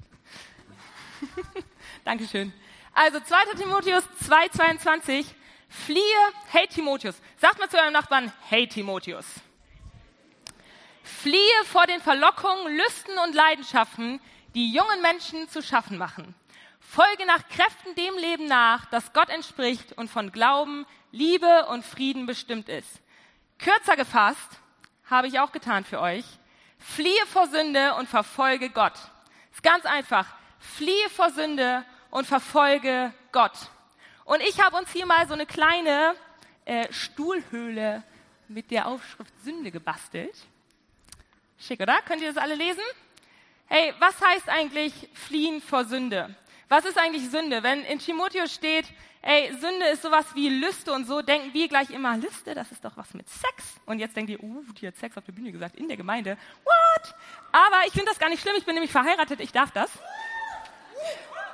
Dankeschön. 2.05 2.53
Also 2.93 3.21
2. 3.21 3.57
Timotheus 3.57 4.05
2, 4.25 4.49
22. 4.49 5.27
Fliehe, 5.69 6.03
hey 6.51 6.67
Timotheus. 6.67 7.21
Sagt 7.39 7.59
mal 7.59 7.69
zu 7.69 7.79
eurem 7.79 7.93
Nachbarn, 7.93 8.33
hey 8.49 8.67
Timotheus. 8.67 9.27
Fliehe 11.03 11.65
vor 11.65 11.87
den 11.87 12.01
Verlockungen, 12.01 12.77
Lüsten 12.77 13.19
und 13.25 13.35
Leidenschaften, 13.35 14.21
die 14.55 14.73
jungen 14.73 15.03
Menschen 15.03 15.49
zu 15.49 15.63
schaffen 15.63 15.97
machen. 15.99 16.35
Folge 16.81 17.25
nach 17.27 17.47
Kräften 17.49 17.95
dem 17.95 18.17
Leben 18.17 18.47
nach, 18.47 18.87
das 18.87 19.13
Gott 19.13 19.29
entspricht 19.29 19.93
und 19.93 20.11
von 20.11 20.33
Glauben, 20.33 20.87
Liebe 21.13 21.67
und 21.67 21.85
Frieden 21.85 22.27
bestimmt 22.27 22.69
ist. 22.69 23.01
Kürzer 23.59 23.97
gefasst, 23.97 24.61
habe 25.05 25.27
ich 25.27 25.41
auch 25.41 25.53
getan 25.53 25.85
für 25.85 26.01
euch. 26.01 26.25
Fliehe 26.79 27.27
vor 27.27 27.47
Sünde 27.49 27.95
und 27.97 28.09
verfolge 28.09 28.71
Gott. 28.71 28.95
Ist 29.53 29.63
ganz 29.63 29.85
einfach. 29.85 30.27
Fliehe 30.59 31.11
vor 31.11 31.31
Sünde 31.31 31.85
und 32.11 32.27
verfolge 32.27 33.13
Gott. 33.33 33.53
Und 34.25 34.41
ich 34.43 34.61
habe 34.63 34.77
uns 34.77 34.91
hier 34.93 35.07
mal 35.07 35.27
so 35.27 35.35
eine 35.35 35.47
kleine 35.47 36.15
äh, 36.65 36.93
Stuhlhöhle 36.93 38.03
mit 38.49 38.71
der 38.71 38.87
Aufschrift 38.87 39.33
Sünde 39.43 39.71
gebastelt. 39.71 40.35
Schick, 41.59 41.81
oder? 41.81 42.01
Könnt 42.03 42.23
ihr 42.23 42.33
das 42.33 42.43
alle 42.43 42.55
lesen? 42.55 42.83
Hey, 43.67 43.93
was 43.99 44.21
heißt 44.21 44.49
eigentlich 44.49 44.93
fliehen 45.13 45.61
vor 45.61 45.85
Sünde? 45.85 46.35
Was 46.71 46.85
ist 46.85 46.97
eigentlich 46.97 47.29
Sünde? 47.29 47.65
Wenn 47.65 47.83
in 47.83 47.99
Timotheus 47.99 48.55
steht, 48.55 48.87
ey, 49.23 49.53
Sünde 49.59 49.87
ist 49.87 50.03
sowas 50.03 50.25
wie 50.35 50.49
Lüste 50.49 50.93
und 50.93 51.05
so, 51.05 51.21
denken 51.21 51.53
wir 51.53 51.67
gleich 51.67 51.91
immer, 51.91 52.17
Lüste, 52.17 52.55
das 52.55 52.71
ist 52.71 52.85
doch 52.85 52.97
was 52.97 53.13
mit 53.13 53.29
Sex. 53.29 53.75
Und 53.87 53.99
jetzt 53.99 54.17
denkt 54.17 54.31
ihr, 54.31 54.41
uh, 54.41 54.63
die 54.81 54.87
hat 54.87 54.97
Sex 54.97 55.19
auf 55.19 55.25
der 55.25 55.33
Bühne 55.33 55.51
gesagt, 55.51 55.75
in 55.75 55.89
der 55.89 55.97
Gemeinde. 55.97 56.39
What? 56.63 57.15
Aber 57.51 57.85
ich 57.89 57.93
finde 57.93 58.07
das 58.07 58.21
gar 58.21 58.29
nicht 58.29 58.41
schlimm, 58.41 58.55
ich 58.57 58.65
bin 58.65 58.75
nämlich 58.75 58.93
verheiratet, 58.93 59.41
ich 59.41 59.51
darf 59.51 59.73
das. 59.73 59.91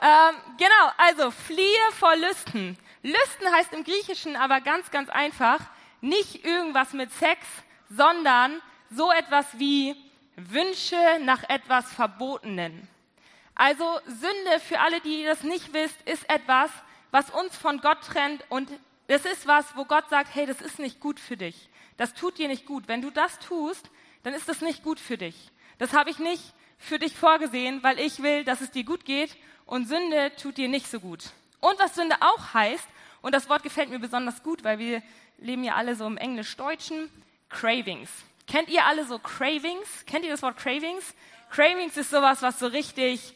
Ähm, 0.02 0.36
genau, 0.58 0.92
also 0.98 1.30
fliehe 1.30 1.92
vor 1.98 2.14
Lüsten. 2.14 2.76
Lüsten 3.02 3.50
heißt 3.50 3.72
im 3.72 3.84
Griechischen 3.84 4.36
aber 4.36 4.60
ganz, 4.60 4.90
ganz 4.90 5.08
einfach, 5.08 5.60
nicht 6.02 6.44
irgendwas 6.44 6.92
mit 6.92 7.10
Sex, 7.12 7.40
sondern 7.88 8.60
so 8.90 9.10
etwas 9.10 9.46
wie 9.58 9.96
Wünsche 10.36 10.98
nach 11.22 11.42
etwas 11.48 11.90
Verbotenen. 11.90 12.86
Also 13.56 13.98
Sünde, 14.06 14.60
für 14.60 14.80
alle, 14.80 15.00
die 15.00 15.24
das 15.24 15.42
nicht 15.42 15.72
wisst, 15.72 16.00
ist 16.02 16.28
etwas, 16.28 16.70
was 17.10 17.30
uns 17.30 17.56
von 17.56 17.80
Gott 17.80 18.02
trennt 18.02 18.44
und 18.50 18.70
es 19.08 19.24
ist 19.24 19.46
was, 19.46 19.64
wo 19.76 19.86
Gott 19.86 20.08
sagt, 20.10 20.34
hey, 20.34 20.46
das 20.46 20.60
ist 20.60 20.78
nicht 20.78 21.00
gut 21.00 21.18
für 21.18 21.38
dich. 21.38 21.70
Das 21.96 22.12
tut 22.12 22.36
dir 22.38 22.48
nicht 22.48 22.66
gut. 22.66 22.86
Wenn 22.86 23.00
du 23.00 23.10
das 23.10 23.38
tust, 23.38 23.90
dann 24.24 24.34
ist 24.34 24.48
das 24.48 24.60
nicht 24.60 24.82
gut 24.82 25.00
für 25.00 25.16
dich. 25.16 25.34
Das 25.78 25.94
habe 25.94 26.10
ich 26.10 26.18
nicht 26.18 26.42
für 26.76 26.98
dich 26.98 27.16
vorgesehen, 27.16 27.82
weil 27.82 27.98
ich 27.98 28.22
will, 28.22 28.44
dass 28.44 28.60
es 28.60 28.70
dir 28.70 28.84
gut 28.84 29.06
geht 29.06 29.34
und 29.64 29.88
Sünde 29.88 30.32
tut 30.36 30.58
dir 30.58 30.68
nicht 30.68 30.90
so 30.90 31.00
gut. 31.00 31.24
Und 31.60 31.78
was 31.78 31.94
Sünde 31.94 32.16
auch 32.20 32.52
heißt, 32.52 32.86
und 33.22 33.34
das 33.34 33.48
Wort 33.48 33.62
gefällt 33.62 33.88
mir 33.88 33.98
besonders 33.98 34.42
gut, 34.42 34.64
weil 34.64 34.78
wir 34.78 35.02
leben 35.38 35.64
ja 35.64 35.76
alle 35.76 35.94
so 35.94 36.06
im 36.06 36.18
Englisch-Deutschen, 36.18 37.10
Cravings. 37.48 38.10
Kennt 38.46 38.68
ihr 38.68 38.84
alle 38.84 39.06
so 39.06 39.18
Cravings? 39.18 40.04
Kennt 40.06 40.24
ihr 40.24 40.30
das 40.30 40.42
Wort 40.42 40.58
Cravings? 40.58 41.14
Cravings 41.50 41.96
ist 41.96 42.10
sowas, 42.10 42.42
was 42.42 42.58
so 42.58 42.66
richtig 42.66 43.34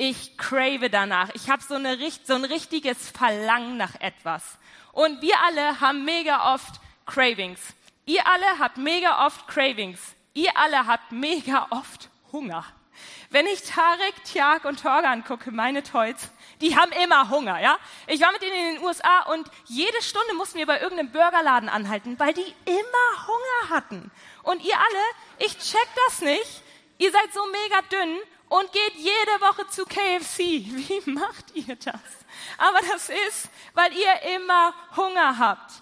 ich 0.00 0.38
crave 0.38 0.88
danach. 0.88 1.28
Ich 1.34 1.50
habe 1.50 1.62
so, 1.62 1.74
eine, 1.74 1.98
so 2.24 2.32
ein 2.32 2.46
richtiges 2.46 3.10
Verlangen 3.10 3.76
nach 3.76 4.00
etwas. 4.00 4.56
Und 4.92 5.20
wir 5.20 5.38
alle 5.44 5.78
haben 5.80 6.06
mega 6.06 6.54
oft 6.54 6.80
Cravings. 7.04 7.60
Ihr 8.06 8.26
alle 8.26 8.58
habt 8.58 8.78
mega 8.78 9.26
oft 9.26 9.46
Cravings. 9.46 10.00
Ihr 10.32 10.56
alle 10.56 10.86
habt 10.86 11.12
mega 11.12 11.66
oft 11.68 12.08
Hunger. 12.32 12.64
Wenn 13.28 13.46
ich 13.46 13.62
Tarek, 13.62 14.24
Tiag 14.24 14.64
und 14.64 14.80
Torga 14.80 15.12
angucke, 15.12 15.50
meine 15.50 15.82
Toys, 15.82 16.30
die 16.62 16.76
haben 16.76 16.92
immer 16.92 17.28
Hunger, 17.28 17.60
ja? 17.60 17.76
Ich 18.06 18.22
war 18.22 18.32
mit 18.32 18.42
ihnen 18.42 18.68
in 18.68 18.74
den 18.76 18.84
USA 18.84 19.24
und 19.32 19.50
jede 19.66 20.00
Stunde 20.00 20.32
mussten 20.34 20.58
wir 20.58 20.66
bei 20.66 20.80
irgendeinem 20.80 21.12
Burgerladen 21.12 21.68
anhalten, 21.68 22.18
weil 22.18 22.32
die 22.32 22.54
immer 22.64 23.26
Hunger 23.26 23.76
hatten. 23.76 24.10
Und 24.44 24.64
ihr 24.64 24.76
alle, 24.76 25.46
ich 25.46 25.58
check 25.58 25.88
das 26.06 26.22
nicht. 26.22 26.62
Ihr 26.96 27.12
seid 27.12 27.32
so 27.34 27.40
mega 27.46 27.82
dünn 27.92 28.18
und 28.50 28.72
geht 28.72 28.94
jede 28.96 29.40
Woche 29.40 29.66
zu 29.68 29.86
KFC. 29.86 30.38
Wie 30.66 31.10
macht 31.10 31.54
ihr 31.54 31.76
das? 31.76 31.94
Aber 32.58 32.78
das 32.92 33.08
ist, 33.08 33.48
weil 33.72 33.92
ihr 33.94 34.34
immer 34.36 34.74
Hunger 34.96 35.38
habt. 35.38 35.72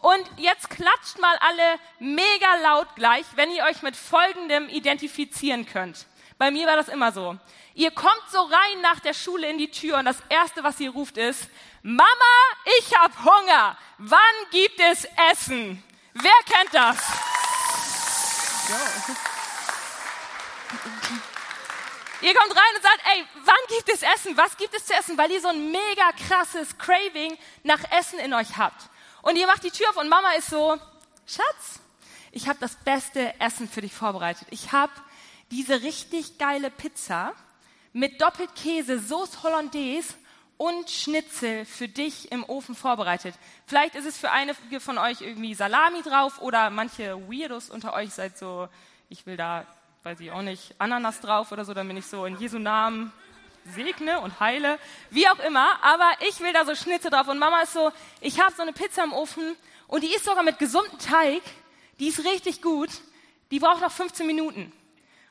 Und 0.00 0.28
jetzt 0.38 0.68
klatscht 0.68 1.18
mal 1.20 1.36
alle 1.38 1.78
mega 1.98 2.56
laut 2.62 2.88
gleich, 2.96 3.24
wenn 3.36 3.50
ihr 3.50 3.64
euch 3.64 3.82
mit 3.82 3.94
Folgendem 3.94 4.68
identifizieren 4.68 5.64
könnt. 5.66 6.06
Bei 6.36 6.50
mir 6.50 6.66
war 6.66 6.76
das 6.76 6.88
immer 6.88 7.12
so. 7.12 7.38
Ihr 7.74 7.90
kommt 7.90 8.22
so 8.30 8.40
rein 8.40 8.80
nach 8.82 9.00
der 9.00 9.14
Schule 9.14 9.48
in 9.48 9.58
die 9.58 9.70
Tür 9.70 9.98
und 9.98 10.04
das 10.04 10.18
Erste, 10.28 10.62
was 10.62 10.80
ihr 10.80 10.90
ruft, 10.90 11.16
ist, 11.16 11.48
Mama, 11.82 12.04
ich 12.78 12.96
hab 12.96 13.12
Hunger. 13.24 13.76
Wann 13.98 14.18
gibt 14.50 14.80
es 14.80 15.06
Essen? 15.30 15.82
Wer 16.14 16.32
kennt 16.46 16.72
das? 16.72 16.98
Ja. 18.68 19.14
Ihr 22.20 22.34
kommt 22.34 22.50
rein 22.50 22.76
und 22.76 22.82
sagt, 22.82 23.00
ey, 23.12 23.24
wann 23.44 23.76
gibt 23.76 23.88
es 23.90 24.02
Essen? 24.02 24.36
Was 24.36 24.56
gibt 24.56 24.74
es 24.74 24.86
zu 24.86 24.94
essen? 24.94 25.18
Weil 25.18 25.30
ihr 25.30 25.40
so 25.40 25.48
ein 25.48 25.70
mega 25.70 26.12
krasses 26.26 26.76
Craving 26.78 27.36
nach 27.62 27.80
Essen 27.92 28.18
in 28.18 28.32
euch 28.32 28.56
habt. 28.56 28.88
Und 29.22 29.36
ihr 29.36 29.46
macht 29.46 29.64
die 29.64 29.70
Tür 29.70 29.88
auf 29.90 29.96
und 29.96 30.08
Mama 30.08 30.32
ist 30.32 30.50
so, 30.50 30.78
Schatz, 31.26 31.80
ich 32.32 32.48
habe 32.48 32.58
das 32.60 32.76
beste 32.76 33.38
Essen 33.40 33.68
für 33.68 33.80
dich 33.80 33.94
vorbereitet. 33.94 34.46
Ich 34.50 34.72
habe 34.72 34.92
diese 35.50 35.82
richtig 35.82 36.38
geile 36.38 36.70
Pizza 36.70 37.32
mit 37.92 38.20
Doppelkäse, 38.20 38.98
Sauce 38.98 39.42
Hollandaise 39.42 40.14
und 40.56 40.90
Schnitzel 40.90 41.64
für 41.64 41.88
dich 41.88 42.30
im 42.32 42.44
Ofen 42.44 42.74
vorbereitet. 42.74 43.34
Vielleicht 43.66 43.94
ist 43.94 44.06
es 44.06 44.18
für 44.18 44.30
einige 44.30 44.80
von 44.80 44.98
euch 44.98 45.20
irgendwie 45.20 45.54
Salami 45.54 46.02
drauf 46.02 46.40
oder 46.40 46.70
manche 46.70 47.16
Weirdos 47.28 47.70
unter 47.70 47.92
euch 47.94 48.10
seid 48.10 48.38
so, 48.38 48.68
ich 49.08 49.26
will 49.26 49.36
da, 49.36 49.66
weiß 50.04 50.20
ich 50.20 50.30
auch 50.30 50.42
nicht, 50.42 50.74
Ananas 50.78 51.20
drauf 51.20 51.50
oder 51.50 51.64
so, 51.64 51.72
dann 51.72 51.88
bin 51.88 51.96
ich 51.96 52.06
so 52.06 52.26
in 52.26 52.38
Jesu 52.38 52.58
Namen 52.58 53.10
segne 53.64 54.20
und 54.20 54.38
heile, 54.38 54.78
wie 55.08 55.26
auch 55.26 55.38
immer, 55.38 55.82
aber 55.82 56.10
ich 56.28 56.40
will 56.40 56.52
da 56.52 56.66
so 56.66 56.74
Schnitzel 56.74 57.10
drauf. 57.10 57.26
Und 57.26 57.38
Mama 57.38 57.62
ist 57.62 57.72
so, 57.72 57.90
ich 58.20 58.38
habe 58.38 58.54
so 58.54 58.60
eine 58.60 58.74
Pizza 58.74 59.02
im 59.02 59.14
Ofen 59.14 59.56
und 59.88 60.02
die 60.02 60.14
ist 60.14 60.26
sogar 60.26 60.42
mit 60.42 60.58
gesundem 60.58 60.98
Teig, 60.98 61.42
die 61.98 62.08
ist 62.08 62.22
richtig 62.22 62.60
gut, 62.60 62.90
die 63.50 63.58
braucht 63.58 63.80
noch 63.80 63.90
15 63.90 64.26
Minuten. 64.26 64.72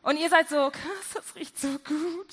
Und 0.04 0.18
ihr 0.18 0.30
seid 0.30 0.50
so, 0.50 0.70
krass, 0.70 1.14
das 1.14 1.34
riecht 1.36 1.58
so 1.58 1.80
gut. 1.80 2.28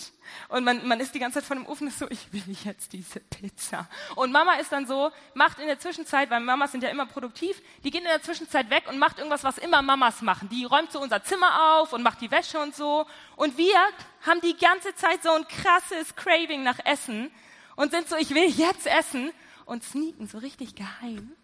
Und 0.48 0.64
man, 0.64 0.86
man 0.88 0.98
ist 0.98 1.14
die 1.14 1.20
ganze 1.20 1.38
Zeit 1.38 1.46
von 1.46 1.58
dem 1.58 1.66
Ofen 1.66 1.86
ist 1.86 2.00
so, 2.00 2.10
ich 2.10 2.32
will 2.32 2.42
jetzt 2.64 2.92
diese 2.92 3.20
Pizza. 3.20 3.88
Und 4.16 4.32
Mama 4.32 4.54
ist 4.54 4.72
dann 4.72 4.88
so, 4.88 5.12
macht 5.34 5.60
in 5.60 5.68
der 5.68 5.78
Zwischenzeit, 5.78 6.30
weil 6.30 6.40
Mamas 6.40 6.72
sind 6.72 6.82
ja 6.82 6.90
immer 6.90 7.06
produktiv, 7.06 7.62
die 7.84 7.92
geht 7.92 8.02
in 8.02 8.08
der 8.08 8.22
Zwischenzeit 8.22 8.70
weg 8.70 8.88
und 8.88 8.98
macht 8.98 9.18
irgendwas, 9.18 9.44
was 9.44 9.56
immer 9.56 9.82
Mamas 9.82 10.20
machen. 10.20 10.48
Die 10.48 10.64
räumt 10.64 10.90
so 10.90 11.00
unser 11.00 11.22
Zimmer 11.22 11.78
auf 11.78 11.92
und 11.92 12.02
macht 12.02 12.20
die 12.20 12.32
Wäsche 12.32 12.58
und 12.58 12.74
so. 12.74 13.06
Und 13.36 13.56
wir 13.56 13.78
haben 14.26 14.40
die 14.40 14.56
ganze 14.56 14.92
Zeit 14.96 15.22
so 15.22 15.30
ein 15.30 15.46
krasses 15.46 16.16
Craving 16.16 16.64
nach 16.64 16.80
Essen 16.84 17.30
und 17.76 17.92
sind 17.92 18.08
so, 18.08 18.16
ich 18.16 18.34
will 18.34 18.50
jetzt 18.50 18.88
essen 18.88 19.30
und 19.64 19.84
sneaken 19.84 20.26
so 20.26 20.38
richtig 20.38 20.74
geheim 20.74 21.36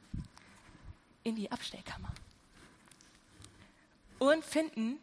in 1.23 1.37
die 1.37 1.53
Abstellkammer. 1.53 2.13
Und 4.19 4.45
finden 4.45 4.99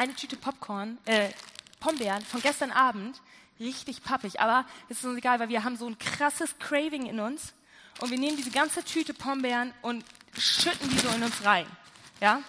eine 0.00 0.14
Tüte 0.14 0.36
Popcorn, 0.36 0.96
äh, 1.04 1.28
Pombeeren 1.78 2.24
von 2.24 2.40
gestern 2.40 2.72
Abend, 2.72 3.20
richtig 3.60 4.02
pappig, 4.02 4.40
aber 4.40 4.64
es 4.88 4.98
ist 4.98 5.04
uns 5.04 5.18
egal, 5.18 5.38
weil 5.40 5.50
wir 5.50 5.62
haben 5.62 5.76
so 5.76 5.86
ein 5.86 5.98
krasses 5.98 6.58
Craving 6.58 7.04
in 7.04 7.20
uns 7.20 7.52
und 8.00 8.10
wir 8.10 8.18
nehmen 8.18 8.38
diese 8.38 8.50
ganze 8.50 8.82
Tüte 8.82 9.12
Pombeeren 9.12 9.74
und 9.82 10.02
schütten 10.38 10.88
die 10.88 10.98
so 10.98 11.08
in 11.10 11.22
uns 11.22 11.44
rein, 11.44 11.66
ja? 12.20 12.42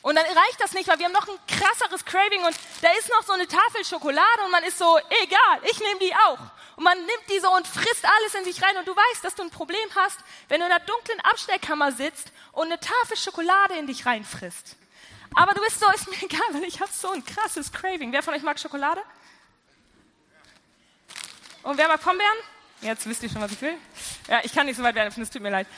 Und 0.00 0.14
dann 0.14 0.24
reicht 0.24 0.60
das 0.60 0.72
nicht, 0.72 0.88
weil 0.88 0.98
wir 0.98 1.06
haben 1.06 1.12
noch 1.12 1.28
ein 1.28 1.38
krasseres 1.46 2.04
Craving 2.06 2.42
und 2.44 2.56
da 2.80 2.88
ist 2.98 3.10
noch 3.10 3.22
so 3.24 3.32
eine 3.34 3.46
Tafel 3.46 3.84
Schokolade 3.84 4.42
und 4.46 4.50
man 4.50 4.62
ist 4.62 4.78
so, 4.78 4.96
egal, 5.22 5.60
ich 5.70 5.78
nehme 5.80 5.98
die 6.00 6.14
auch. 6.14 6.38
Und 6.76 6.84
man 6.84 6.96
nimmt 6.96 7.28
die 7.28 7.40
so 7.40 7.52
und 7.52 7.66
frisst 7.66 8.06
alles 8.06 8.34
in 8.34 8.44
sich 8.44 8.62
rein 8.62 8.76
und 8.78 8.88
du 8.88 8.96
weißt, 8.96 9.24
dass 9.24 9.34
du 9.34 9.42
ein 9.42 9.50
Problem 9.50 9.88
hast, 9.94 10.18
wenn 10.48 10.60
du 10.60 10.66
in 10.66 10.72
einer 10.72 10.84
dunklen 10.84 11.20
Abstellkammer 11.20 11.92
sitzt 11.92 12.32
und 12.52 12.66
eine 12.66 12.80
Tafel 12.80 13.18
Schokolade 13.18 13.74
in 13.74 13.86
dich 13.88 14.06
reinfrisst. 14.06 14.76
Aber 15.38 15.54
du 15.54 15.60
bist 15.60 15.78
so, 15.78 15.88
ist 15.92 16.10
mir 16.10 16.16
egal, 16.22 16.48
weil 16.50 16.64
ich 16.64 16.80
habe 16.80 16.90
so 16.92 17.12
ein 17.12 17.24
krasses 17.24 17.72
Craving. 17.72 18.10
Wer 18.10 18.24
von 18.24 18.34
euch 18.34 18.42
mag 18.42 18.58
Schokolade? 18.58 19.00
Und 21.62 21.78
wer 21.78 21.86
mag 21.86 22.02
Pombeeren? 22.02 22.38
Jetzt 22.80 23.08
wisst 23.08 23.22
ihr 23.22 23.30
schon, 23.30 23.40
was 23.40 23.52
ich 23.52 23.60
will. 23.60 23.76
Ja, 24.26 24.40
ich 24.42 24.52
kann 24.52 24.66
nicht 24.66 24.76
so 24.76 24.82
weit 24.82 24.96
werden, 24.96 25.22
es 25.22 25.30
tut 25.30 25.40
mir 25.40 25.50
leid. 25.50 25.68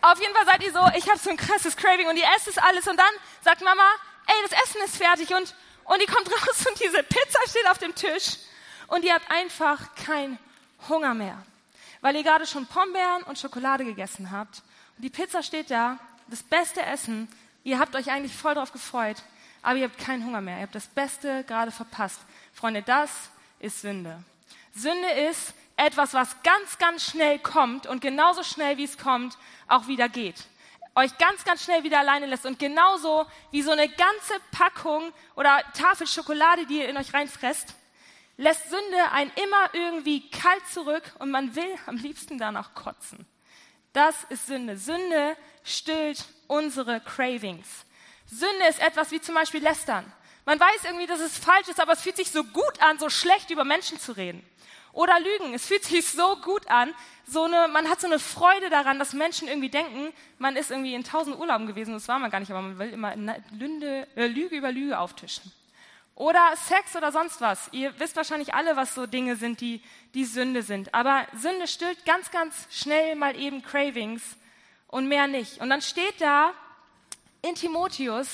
Auf 0.00 0.18
jeden 0.20 0.34
Fall 0.34 0.46
seid 0.46 0.62
ihr 0.62 0.72
so, 0.72 0.80
ich 0.96 1.06
habe 1.06 1.18
so 1.18 1.28
ein 1.28 1.36
krasses 1.36 1.76
Craving 1.76 2.08
und 2.08 2.16
ihr 2.16 2.24
esst 2.34 2.48
es 2.48 2.56
alles 2.56 2.88
und 2.88 2.96
dann 2.96 3.12
sagt 3.42 3.60
Mama, 3.60 3.82
ey, 4.26 4.48
das 4.48 4.58
Essen 4.62 4.80
ist 4.86 4.96
fertig 4.96 5.34
und, 5.34 5.54
und 5.84 6.00
die 6.00 6.06
kommt 6.06 6.30
raus 6.32 6.66
und 6.66 6.80
diese 6.82 7.02
Pizza 7.02 7.40
steht 7.46 7.68
auf 7.68 7.76
dem 7.76 7.94
Tisch 7.94 8.38
und 8.86 9.04
ihr 9.04 9.12
habt 9.12 9.30
einfach 9.30 9.94
keinen 9.96 10.38
Hunger 10.88 11.12
mehr, 11.12 11.36
weil 12.00 12.16
ihr 12.16 12.22
gerade 12.22 12.46
schon 12.46 12.66
Pombeeren 12.66 13.22
und 13.24 13.38
Schokolade 13.38 13.84
gegessen 13.84 14.30
habt 14.30 14.62
und 14.96 15.02
die 15.02 15.10
Pizza 15.10 15.42
steht 15.42 15.70
da, 15.70 15.98
das 16.28 16.42
beste 16.42 16.80
Essen 16.80 17.28
Ihr 17.70 17.78
habt 17.78 17.94
euch 17.94 18.10
eigentlich 18.10 18.34
voll 18.34 18.54
drauf 18.54 18.72
gefreut, 18.72 19.22
aber 19.62 19.76
ihr 19.76 19.84
habt 19.84 19.96
keinen 19.96 20.26
Hunger 20.26 20.40
mehr. 20.40 20.56
Ihr 20.56 20.62
habt 20.64 20.74
das 20.74 20.88
Beste 20.88 21.44
gerade 21.44 21.70
verpasst. 21.70 22.20
Freunde, 22.52 22.82
das 22.82 23.30
ist 23.60 23.80
Sünde. 23.80 24.24
Sünde 24.74 25.08
ist 25.30 25.54
etwas, 25.76 26.12
was 26.12 26.42
ganz, 26.42 26.78
ganz 26.78 27.04
schnell 27.04 27.38
kommt 27.38 27.86
und 27.86 28.00
genauso 28.00 28.42
schnell, 28.42 28.76
wie 28.76 28.82
es 28.82 28.98
kommt, 28.98 29.38
auch 29.68 29.86
wieder 29.86 30.08
geht. 30.08 30.46
Euch 30.96 31.16
ganz, 31.18 31.44
ganz 31.44 31.62
schnell 31.62 31.84
wieder 31.84 32.00
alleine 32.00 32.26
lässt 32.26 32.44
und 32.44 32.58
genauso 32.58 33.24
wie 33.52 33.62
so 33.62 33.70
eine 33.70 33.88
ganze 33.88 34.34
Packung 34.50 35.12
oder 35.36 35.62
Tafel 35.72 36.08
Schokolade, 36.08 36.66
die 36.66 36.78
ihr 36.78 36.88
in 36.88 36.96
euch 36.96 37.14
reinfresst, 37.14 37.76
lässt 38.36 38.68
Sünde 38.68 39.12
einen 39.12 39.30
immer 39.44 39.74
irgendwie 39.74 40.28
kalt 40.28 40.66
zurück 40.66 41.04
und 41.20 41.30
man 41.30 41.54
will 41.54 41.72
am 41.86 41.98
liebsten 41.98 42.36
danach 42.36 42.74
kotzen. 42.74 43.28
Das 43.92 44.24
ist 44.24 44.48
Sünde. 44.48 44.76
Sünde 44.76 45.36
stillt 45.62 46.26
unsere 46.50 47.00
Cravings. 47.00 47.86
Sünde 48.26 48.66
ist 48.68 48.80
etwas 48.80 49.10
wie 49.12 49.20
zum 49.20 49.34
Beispiel 49.34 49.62
Lästern. 49.62 50.04
Man 50.44 50.58
weiß 50.58 50.84
irgendwie, 50.84 51.06
dass 51.06 51.20
es 51.20 51.38
falsch 51.38 51.68
ist, 51.68 51.80
aber 51.80 51.92
es 51.92 52.02
fühlt 52.02 52.16
sich 52.16 52.30
so 52.30 52.42
gut 52.42 52.82
an, 52.82 52.98
so 52.98 53.08
schlecht 53.08 53.50
über 53.50 53.64
Menschen 53.64 54.00
zu 54.00 54.12
reden. 54.12 54.44
Oder 54.92 55.20
Lügen. 55.20 55.54
Es 55.54 55.66
fühlt 55.66 55.84
sich 55.84 56.08
so 56.08 56.36
gut 56.36 56.68
an. 56.68 56.92
So 57.24 57.44
eine, 57.44 57.68
man 57.68 57.88
hat 57.88 58.00
so 58.00 58.08
eine 58.08 58.18
Freude 58.18 58.70
daran, 58.70 58.98
dass 58.98 59.12
Menschen 59.12 59.46
irgendwie 59.46 59.68
denken, 59.68 60.12
man 60.38 60.56
ist 60.56 60.72
irgendwie 60.72 60.94
in 60.94 61.04
tausend 61.04 61.38
Urlauben 61.38 61.68
gewesen. 61.68 61.94
Das 61.94 62.08
war 62.08 62.18
man 62.18 62.30
gar 62.30 62.40
nicht, 62.40 62.50
aber 62.50 62.62
man 62.62 62.78
will 62.78 62.90
immer 62.90 63.14
Lünde, 63.52 64.08
äh, 64.16 64.26
Lüge 64.26 64.56
über 64.56 64.72
Lüge 64.72 64.98
auftischen. 64.98 65.52
Oder 66.16 66.54
Sex 66.56 66.96
oder 66.96 67.12
sonst 67.12 67.40
was. 67.40 67.68
Ihr 67.70 67.96
wisst 68.00 68.16
wahrscheinlich 68.16 68.52
alle, 68.52 68.74
was 68.74 68.94
so 68.94 69.06
Dinge 69.06 69.36
sind, 69.36 69.60
die, 69.60 69.80
die 70.14 70.24
Sünde 70.24 70.62
sind. 70.62 70.92
Aber 70.92 71.24
Sünde 71.34 71.68
stillt 71.68 72.04
ganz, 72.04 72.32
ganz 72.32 72.66
schnell 72.70 73.14
mal 73.14 73.38
eben 73.38 73.62
Cravings 73.62 74.36
und 74.90 75.08
mehr 75.08 75.26
nicht. 75.26 75.60
Und 75.60 75.70
dann 75.70 75.82
steht 75.82 76.20
da 76.20 76.52
in 77.42 77.54
Timotheus, 77.54 78.28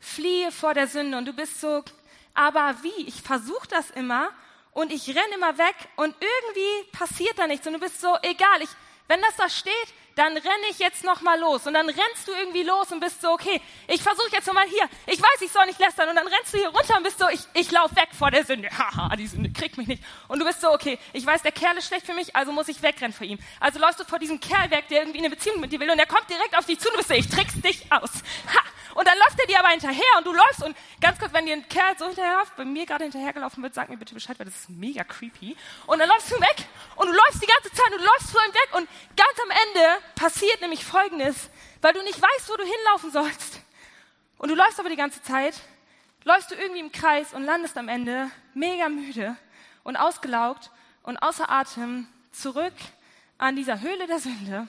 fliehe 0.00 0.52
vor 0.52 0.74
der 0.74 0.86
Sünde. 0.86 1.18
Und 1.18 1.26
du 1.26 1.32
bist 1.32 1.60
so, 1.60 1.82
aber 2.34 2.76
wie? 2.82 3.06
Ich 3.06 3.20
versuche 3.20 3.66
das 3.68 3.90
immer 3.90 4.30
und 4.72 4.92
ich 4.92 5.08
renne 5.08 5.34
immer 5.34 5.58
weg 5.58 5.74
und 5.96 6.14
irgendwie 6.20 6.90
passiert 6.92 7.38
da 7.38 7.46
nichts. 7.46 7.66
Und 7.66 7.72
du 7.74 7.80
bist 7.80 8.00
so, 8.00 8.16
egal, 8.22 8.62
ich, 8.62 8.70
wenn 9.08 9.20
das 9.22 9.36
da 9.36 9.48
steht, 9.48 9.74
dann 10.18 10.36
renne 10.36 10.66
ich 10.70 10.78
jetzt 10.80 11.04
noch 11.04 11.20
mal 11.20 11.38
los. 11.38 11.66
Und 11.66 11.74
dann 11.74 11.86
rennst 11.86 12.26
du 12.26 12.32
irgendwie 12.32 12.64
los 12.64 12.90
und 12.90 12.98
bist 12.98 13.22
so, 13.22 13.30
okay, 13.30 13.60
ich 13.86 14.02
versuche 14.02 14.30
jetzt 14.32 14.46
noch 14.46 14.54
mal 14.54 14.66
hier. 14.66 14.88
Ich 15.06 15.20
weiß, 15.20 15.40
ich 15.42 15.52
soll 15.52 15.64
nicht 15.66 15.78
lästern. 15.78 16.08
Und 16.08 16.16
dann 16.16 16.26
rennst 16.26 16.52
du 16.52 16.58
hier 16.58 16.68
runter 16.68 16.96
und 16.96 17.04
bist 17.04 17.18
so, 17.18 17.28
ich, 17.28 17.40
ich 17.54 17.70
laufe 17.70 17.94
weg 17.94 18.08
vor 18.18 18.30
der 18.30 18.44
Sünde. 18.44 18.68
Haha, 18.76 19.14
die 19.14 19.28
Sünde 19.28 19.50
kriegt 19.50 19.78
mich 19.78 19.86
nicht. 19.86 20.02
Und 20.26 20.40
du 20.40 20.44
bist 20.44 20.60
so, 20.60 20.72
okay, 20.72 20.98
ich 21.12 21.24
weiß, 21.24 21.42
der 21.42 21.52
Kerl 21.52 21.76
ist 21.78 21.86
schlecht 21.86 22.04
für 22.04 22.14
mich, 22.14 22.34
also 22.34 22.50
muss 22.50 22.66
ich 22.66 22.82
wegrennen 22.82 23.12
vor 23.12 23.26
ihm. 23.26 23.38
Also 23.60 23.78
läufst 23.78 24.00
du 24.00 24.04
vor 24.04 24.18
diesem 24.18 24.40
Kerl 24.40 24.70
weg, 24.70 24.88
der 24.88 25.02
irgendwie 25.02 25.18
eine 25.18 25.30
Beziehung 25.30 25.60
mit 25.60 25.70
dir 25.70 25.78
will 25.78 25.90
und 25.90 25.98
der 25.98 26.06
kommt 26.06 26.28
direkt 26.28 26.58
auf 26.58 26.66
dich 26.66 26.80
zu 26.80 26.88
und 26.88 26.94
du 26.94 26.98
bist 26.98 27.08
so, 27.08 27.14
ich 27.14 27.28
trick's 27.28 27.60
dich 27.60 27.90
aus. 27.92 28.10
Ha! 28.52 28.60
Und 28.98 29.06
dann 29.06 29.16
läuft 29.16 29.38
er 29.38 29.46
dir 29.46 29.60
aber 29.60 29.68
hinterher 29.68 30.16
und 30.16 30.26
du 30.26 30.32
läufst 30.32 30.64
und 30.64 30.76
ganz 31.00 31.20
kurz, 31.20 31.32
wenn 31.32 31.46
dir 31.46 31.52
ein 31.52 31.68
Kerl 31.68 31.96
so 31.96 32.06
hinterherläuft, 32.06 32.56
bei 32.56 32.64
mir 32.64 32.84
gerade 32.84 33.04
hinterhergelaufen 33.04 33.62
wird, 33.62 33.72
sag 33.72 33.88
mir 33.88 33.96
bitte 33.96 34.12
Bescheid, 34.12 34.36
weil 34.40 34.46
das 34.46 34.56
ist 34.56 34.70
mega 34.70 35.04
creepy. 35.04 35.56
Und 35.86 36.00
dann 36.00 36.08
läufst 36.08 36.32
du 36.32 36.34
weg 36.34 36.66
und 36.96 37.06
du 37.06 37.12
läufst 37.12 37.40
die 37.40 37.46
ganze 37.46 37.70
Zeit 37.70 37.92
und 37.92 38.00
du 38.00 38.04
läufst 38.04 38.32
vor 38.32 38.40
ihm 38.44 38.52
weg 38.52 38.68
und 38.72 38.88
ganz 39.16 39.38
am 39.40 39.50
Ende 39.50 40.04
passiert 40.16 40.60
nämlich 40.62 40.84
Folgendes, 40.84 41.48
weil 41.80 41.92
du 41.92 42.02
nicht 42.02 42.20
weißt, 42.20 42.50
wo 42.50 42.56
du 42.56 42.64
hinlaufen 42.64 43.12
sollst. 43.12 43.60
Und 44.36 44.48
du 44.48 44.56
läufst 44.56 44.80
aber 44.80 44.88
die 44.88 44.96
ganze 44.96 45.22
Zeit, 45.22 45.54
läufst 46.24 46.50
du 46.50 46.56
irgendwie 46.56 46.80
im 46.80 46.90
Kreis 46.90 47.34
und 47.34 47.44
landest 47.44 47.78
am 47.78 47.88
Ende 47.88 48.32
mega 48.52 48.88
müde 48.88 49.36
und 49.84 49.96
ausgelaugt 49.96 50.72
und 51.04 51.18
außer 51.18 51.48
Atem 51.48 52.08
zurück 52.32 52.74
an 53.38 53.54
dieser 53.54 53.80
Höhle 53.80 54.08
der 54.08 54.18
Sünde 54.18 54.66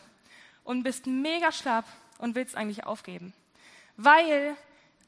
und 0.64 0.84
bist 0.84 1.08
mega 1.08 1.52
schlapp 1.52 1.86
und 2.20 2.36
willst 2.36 2.56
eigentlich 2.56 2.86
aufgeben 2.86 3.34
weil 4.02 4.56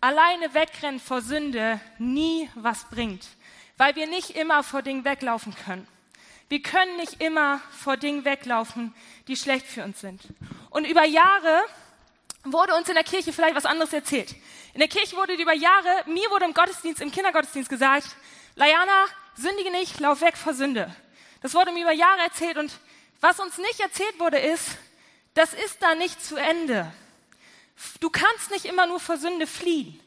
alleine 0.02 0.54
wegrennen 0.54 1.00
vor 1.00 1.22
Sünde 1.22 1.80
nie 1.98 2.50
was 2.56 2.90
bringt, 2.90 3.26
weil 3.78 3.96
wir 3.96 4.06
nicht 4.06 4.32
immer 4.32 4.64
vor 4.64 4.82
Dingen 4.82 5.06
weglaufen 5.06 5.56
können. 5.56 5.88
Wir 6.50 6.62
können 6.62 6.98
nicht 6.98 7.22
immer 7.22 7.62
vor 7.72 7.96
Dingen 7.96 8.26
weglaufen, 8.26 8.94
die 9.30 9.38
schlecht 9.38 9.66
für 9.66 9.86
uns 9.86 10.02
sind. 10.02 10.22
Und 10.70 10.86
über 10.86 11.06
Jahre 11.06 11.62
wurde 12.44 12.76
uns 12.76 12.90
in 12.90 12.96
der 12.96 13.06
Kirche 13.06 13.32
vielleicht 13.32 13.56
was 13.56 13.66
anderes 13.66 13.94
erzählt. 13.94 14.36
In 14.74 14.80
der 14.80 14.90
Kirche 14.90 15.16
wurde 15.16 15.36
über 15.36 15.54
Jahre, 15.54 16.04
mir 16.08 16.30
wurde 16.30 16.44
im 16.44 16.54
Gottesdienst, 16.54 17.02
im 17.02 17.12
Kindergottesdienst 17.12 17.70
gesagt, 17.70 18.08
Layana, 18.56 19.06
sündige 19.36 19.72
nicht, 19.72 20.02
lauf 20.02 20.20
weg 20.20 20.36
vor 20.36 20.54
Sünde. 20.54 20.94
Das 21.42 21.54
wurde 21.54 21.72
mir 21.72 21.84
über 21.84 21.94
Jahre 21.94 22.24
erzählt 22.24 22.58
und 22.58 22.78
was 23.22 23.40
uns 23.40 23.58
nicht 23.58 23.80
erzählt 23.80 24.20
wurde 24.20 24.40
ist, 24.40 24.68
das 25.34 25.54
ist 25.54 25.82
da 25.82 25.96
nicht 25.96 26.22
zu 26.22 26.36
Ende. 26.36 26.92
Du 28.00 28.10
kannst 28.10 28.52
nicht 28.52 28.66
immer 28.66 28.86
nur 28.88 29.00
vor 29.00 29.18
Sünde 29.18 29.48
fliehen. 29.48 30.00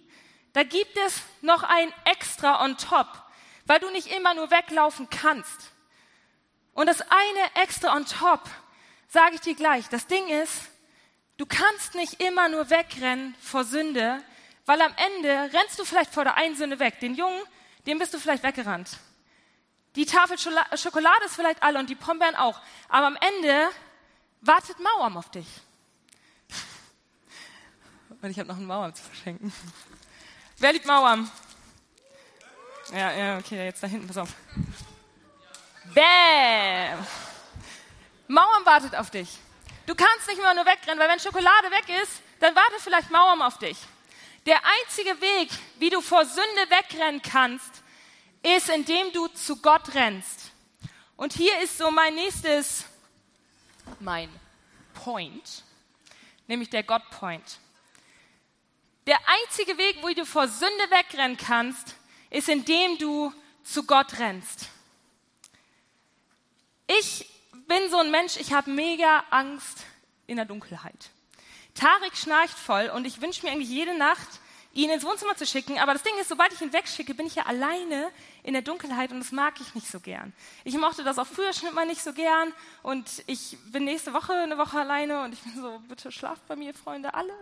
Da 0.53 0.63
gibt 0.63 0.97
es 1.07 1.23
noch 1.41 1.63
ein 1.63 1.93
Extra 2.05 2.65
on 2.65 2.77
top, 2.79 3.09
weil 3.67 3.81
du 3.81 3.91
nicht 3.91 4.07
immer 4.09 4.35
nur 4.35 4.51
weglaufen 4.51 5.09
kannst. 5.11 5.73
Und 6.75 6.87
das 6.87 7.01
eine 7.01 7.63
Extra 7.63 7.95
on 7.95 8.07
top, 8.07 8.43
sage 9.09 9.37
ich 9.37 9.41
dir 9.41 9.55
gleich, 9.55 9.89
das 9.89 10.07
Ding 10.07 10.29
ist, 10.29 10.63
du 11.37 11.47
kannst 11.47 11.95
nicht 11.95 12.21
immer 12.21 12.49
nur 12.49 12.71
wegrennen 12.71 13.35
vor 13.41 13.65
Sünde, 13.65 14.23
weil 14.67 14.81
am 14.81 14.95
Ende 14.97 15.53
rennst 15.53 15.79
du 15.79 15.85
vielleicht 15.85 16.13
vor 16.13 16.25
der 16.25 16.37
einen 16.37 16.57
Sünde 16.57 16.79
weg. 16.79 17.01
Den 17.01 17.15
Jungen, 17.15 17.41
dem 17.87 17.99
bist 17.99 18.15
du 18.15 18.19
vielleicht 18.19 18.43
weggerannt. 18.43 18.99
Die 19.97 20.07
Tafel 20.07 20.39
Schokolade 20.39 21.25
ist 21.27 21.37
vielleicht 21.37 21.63
alle 21.63 21.79
und 21.79 21.89
die 21.89 21.95
Pombeeren 21.95 22.35
auch. 22.35 22.61
Aber 22.89 23.07
am 23.07 23.17
Ende 23.17 23.69
wartet 24.41 24.79
Mauern 24.81 25.17
auf 25.17 25.31
dich. 25.31 25.47
Und 28.25 28.31
ich 28.31 28.39
habe 28.39 28.49
noch 28.49 28.57
einen 28.57 28.67
Mauern 28.67 28.95
zu 28.95 29.03
verschenken. 29.03 29.53
Wer 30.57 30.73
liebt 30.73 30.87
Mauern? 30.87 31.31
Ja, 32.91 33.13
ja, 33.13 33.37
okay, 33.37 33.67
jetzt 33.67 33.83
da 33.83 33.87
hinten, 33.87 34.07
pass 34.07 34.17
auf. 34.17 34.31
Bäm! 35.93 37.07
Mauern 38.27 38.65
wartet 38.65 38.97
auf 38.97 39.11
dich. 39.11 39.29
Du 39.85 39.95
kannst 39.95 40.27
nicht 40.27 40.39
immer 40.39 40.55
nur 40.55 40.65
wegrennen, 40.65 40.99
weil 40.99 41.11
wenn 41.11 41.21
Schokolade 41.21 41.71
weg 41.71 42.03
ist, 42.03 42.23
dann 42.41 42.57
wartet 42.57 42.81
vielleicht 42.81 43.11
Mauern 43.11 43.43
auf 43.43 43.59
dich. 43.59 43.77
Der 44.47 44.59
einzige 44.65 45.21
Weg, 45.21 45.51
wie 45.79 45.91
du 45.91 46.01
vor 46.01 46.25
Sünde 46.25 46.71
wegrennen 46.71 47.21
kannst, 47.21 47.83
ist, 48.43 48.71
indem 48.71 49.13
du 49.13 49.29
zu 49.29 49.61
Gott 49.61 49.93
rennst. 49.93 50.51
Und 51.19 51.35
hier 51.35 51.61
ist 51.61 51.77
so 51.77 51.91
mein 51.91 52.15
nächstes, 52.15 52.87
mein 54.01 54.31
Point, 54.95 55.63
nämlich 56.47 56.71
der 56.71 56.85
God-Point. 56.85 57.59
Der 59.07 59.19
einzige 59.27 59.77
Weg, 59.77 59.99
wo 60.03 60.09
du 60.09 60.25
vor 60.25 60.49
Sünde 60.49 60.91
wegrennen 60.91 61.37
kannst, 61.37 61.95
ist, 62.31 62.49
indem 62.49 62.97
du 62.99 63.33
zu 63.63 63.85
Gott 63.85 64.19
rennst. 64.19 64.69
Ich 66.87 67.29
bin 67.67 67.91
so 67.91 67.99
ein 67.99 68.11
Mensch, 68.11 68.37
ich 68.37 68.53
habe 68.53 68.71
mega 68.71 69.25
Angst 69.31 69.85
in 70.27 70.37
der 70.37 70.45
Dunkelheit. 70.45 71.11
Tarek 71.75 72.17
schnarcht 72.17 72.59
voll 72.59 72.89
und 72.89 73.07
ich 73.07 73.21
wünsche 73.21 73.45
mir 73.45 73.53
eigentlich 73.53 73.69
jede 73.69 73.97
Nacht, 73.97 74.41
ihn 74.75 74.91
ins 74.91 75.05
Wohnzimmer 75.05 75.37
zu 75.37 75.47
schicken. 75.47 75.79
Aber 75.79 75.93
das 75.93 76.03
Ding 76.03 76.13
ist, 76.21 76.29
sobald 76.29 76.53
ich 76.53 76.61
ihn 76.61 76.73
wegschicke, 76.73 77.15
bin 77.15 77.27
ich 77.27 77.37
ja 77.37 77.47
alleine 77.47 78.11
in 78.43 78.53
der 78.53 78.63
Dunkelheit 78.63 79.13
und 79.13 79.21
das 79.21 79.33
mag 79.33 79.55
ich 79.61 79.75
nicht 79.75 79.87
so 79.89 80.01
gern. 80.01 80.33
Ich 80.65 80.77
mochte 80.77 81.05
das 81.05 81.19
auch 81.19 81.27
früher 81.27 81.53
schon 81.53 81.71
immer 81.71 81.85
nicht 81.85 82.03
so 82.03 82.13
gern 82.13 82.53
und 82.83 83.23
ich 83.27 83.57
bin 83.73 83.85
nächste 83.85 84.13
Woche 84.13 84.35
eine 84.35 84.59
Woche 84.59 84.79
alleine 84.79 85.23
und 85.23 85.33
ich 85.33 85.41
bin 85.41 85.55
so, 85.55 85.81
bitte 85.89 86.13
schlaft 86.13 86.47
bei 86.49 86.57
mir, 86.57 86.75
Freunde, 86.75 87.15
alle, 87.15 87.33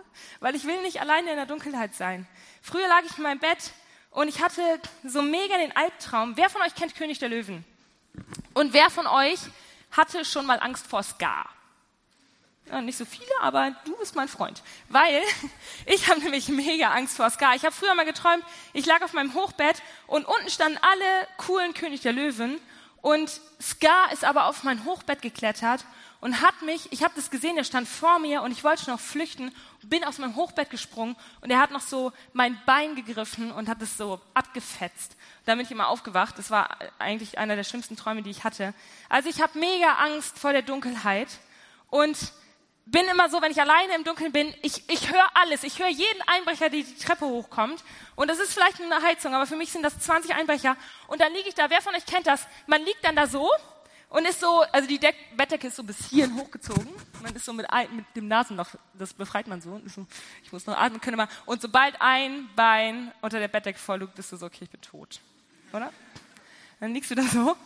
weil 0.40 0.54
ich 0.54 0.64
will 0.64 0.80
nicht 0.82 1.00
alleine 1.00 1.30
in 1.30 1.36
der 1.36 1.46
Dunkelheit 1.46 1.94
sein. 1.94 2.26
Früher 2.60 2.86
lag 2.86 3.02
ich 3.04 3.16
in 3.16 3.22
meinem 3.22 3.40
Bett 3.40 3.72
und 4.10 4.28
ich 4.28 4.42
hatte 4.42 4.62
so 5.02 5.22
mega 5.22 5.56
den 5.56 5.74
Albtraum. 5.74 6.36
Wer 6.36 6.50
von 6.50 6.62
euch 6.62 6.74
kennt 6.74 6.94
König 6.94 7.18
der 7.18 7.30
Löwen? 7.30 7.64
Und 8.54 8.74
wer 8.74 8.90
von 8.90 9.06
euch 9.06 9.40
hatte 9.90 10.24
schon 10.24 10.44
mal 10.46 10.60
Angst 10.60 10.86
vor 10.86 11.02
Scar? 11.02 11.48
Ja, 12.70 12.80
nicht 12.80 12.96
so 12.96 13.04
viele, 13.04 13.30
aber 13.40 13.74
du 13.84 13.96
bist 13.96 14.14
mein 14.14 14.28
Freund. 14.28 14.62
Weil 14.88 15.20
ich 15.86 16.08
habe 16.08 16.20
nämlich 16.20 16.48
mega 16.48 16.92
Angst 16.92 17.16
vor 17.16 17.28
Scar. 17.30 17.54
Ich 17.54 17.64
habe 17.64 17.74
früher 17.74 17.94
mal 17.94 18.04
geträumt, 18.04 18.44
ich 18.72 18.86
lag 18.86 19.02
auf 19.02 19.12
meinem 19.12 19.34
Hochbett 19.34 19.82
und 20.06 20.24
unten 20.24 20.48
standen 20.50 20.78
alle 20.80 21.28
coolen 21.38 21.74
König 21.74 22.00
der 22.02 22.12
Löwen 22.12 22.60
und 23.02 23.40
Scar 23.60 24.12
ist 24.12 24.24
aber 24.24 24.46
auf 24.46 24.62
mein 24.62 24.84
Hochbett 24.84 25.22
geklettert 25.22 25.84
und 26.20 26.40
hat 26.40 26.62
mich, 26.62 26.92
ich 26.92 27.02
habe 27.02 27.12
das 27.16 27.30
gesehen, 27.30 27.56
der 27.56 27.64
stand 27.64 27.88
vor 27.88 28.20
mir 28.20 28.42
und 28.42 28.52
ich 28.52 28.62
wollte 28.62 28.88
noch 28.88 29.00
flüchten, 29.00 29.52
bin 29.82 30.04
aus 30.04 30.18
meinem 30.18 30.36
Hochbett 30.36 30.70
gesprungen 30.70 31.16
und 31.40 31.50
er 31.50 31.58
hat 31.58 31.72
noch 31.72 31.80
so 31.80 32.12
mein 32.32 32.56
Bein 32.64 32.94
gegriffen 32.94 33.50
und 33.50 33.68
hat 33.68 33.82
es 33.82 33.96
so 33.96 34.20
abgefetzt. 34.34 35.16
Da 35.46 35.56
bin 35.56 35.64
ich 35.64 35.72
immer 35.72 35.88
aufgewacht. 35.88 36.38
Das 36.38 36.52
war 36.52 36.76
eigentlich 37.00 37.38
einer 37.38 37.56
der 37.56 37.64
schlimmsten 37.64 37.96
Träume, 37.96 38.22
die 38.22 38.30
ich 38.30 38.44
hatte. 38.44 38.72
Also 39.08 39.28
ich 39.28 39.42
habe 39.42 39.58
mega 39.58 39.94
Angst 39.94 40.38
vor 40.38 40.52
der 40.52 40.62
Dunkelheit 40.62 41.28
und 41.90 42.16
bin 42.84 43.06
immer 43.06 43.28
so, 43.28 43.40
wenn 43.40 43.52
ich 43.52 43.60
alleine 43.60 43.94
im 43.94 44.04
Dunkeln 44.04 44.32
bin, 44.32 44.52
ich, 44.62 44.88
ich 44.90 45.12
höre 45.12 45.28
alles. 45.34 45.62
Ich 45.62 45.78
höre 45.78 45.88
jeden 45.88 46.22
Einbrecher, 46.26 46.68
der 46.68 46.82
die 46.82 46.96
Treppe 46.96 47.26
hochkommt. 47.26 47.82
Und 48.16 48.28
das 48.28 48.38
ist 48.38 48.52
vielleicht 48.52 48.80
eine 48.80 49.02
Heizung, 49.02 49.34
aber 49.34 49.46
für 49.46 49.56
mich 49.56 49.70
sind 49.70 49.82
das 49.82 49.98
20 49.98 50.34
Einbrecher. 50.34 50.76
Und 51.06 51.20
dann 51.20 51.32
liege 51.32 51.48
ich 51.48 51.54
da. 51.54 51.70
Wer 51.70 51.80
von 51.80 51.94
euch 51.94 52.06
kennt 52.06 52.26
das? 52.26 52.46
Man 52.66 52.82
liegt 52.84 53.04
dann 53.04 53.14
da 53.14 53.26
so 53.26 53.48
und 54.08 54.26
ist 54.26 54.40
so, 54.40 54.62
also 54.72 54.86
die 54.86 54.98
Deck 54.98 55.16
Bettdecke 55.36 55.68
ist 55.68 55.76
so 55.76 55.84
bis 55.84 56.08
hierhin 56.10 56.36
hochgezogen. 56.40 56.88
Man 57.22 57.34
ist 57.34 57.44
so 57.44 57.52
mit, 57.52 57.70
ein, 57.70 57.96
mit 57.96 58.04
dem 58.16 58.28
Nasenloch, 58.28 58.68
das 58.94 59.14
befreit 59.14 59.46
man 59.46 59.60
so. 59.60 59.80
So 59.86 60.06
ich 60.42 60.52
muss 60.52 60.66
noch 60.66 60.76
atmen 60.76 61.00
können. 61.00 61.26
Und 61.46 61.62
sobald 61.62 62.00
ein 62.00 62.50
Bein 62.56 63.12
unter 63.22 63.38
der 63.38 63.48
Bettdecke 63.48 63.78
voll 63.78 64.00
liegt, 64.00 64.16
bist 64.16 64.32
du 64.32 64.36
so, 64.36 64.46
okay, 64.46 64.64
ich 64.64 64.70
bin 64.70 64.80
tot. 64.80 65.20
Oder? 65.72 65.92
Dann 66.80 66.92
liegst 66.92 67.10
du 67.10 67.14
da 67.14 67.22
so 67.22 67.56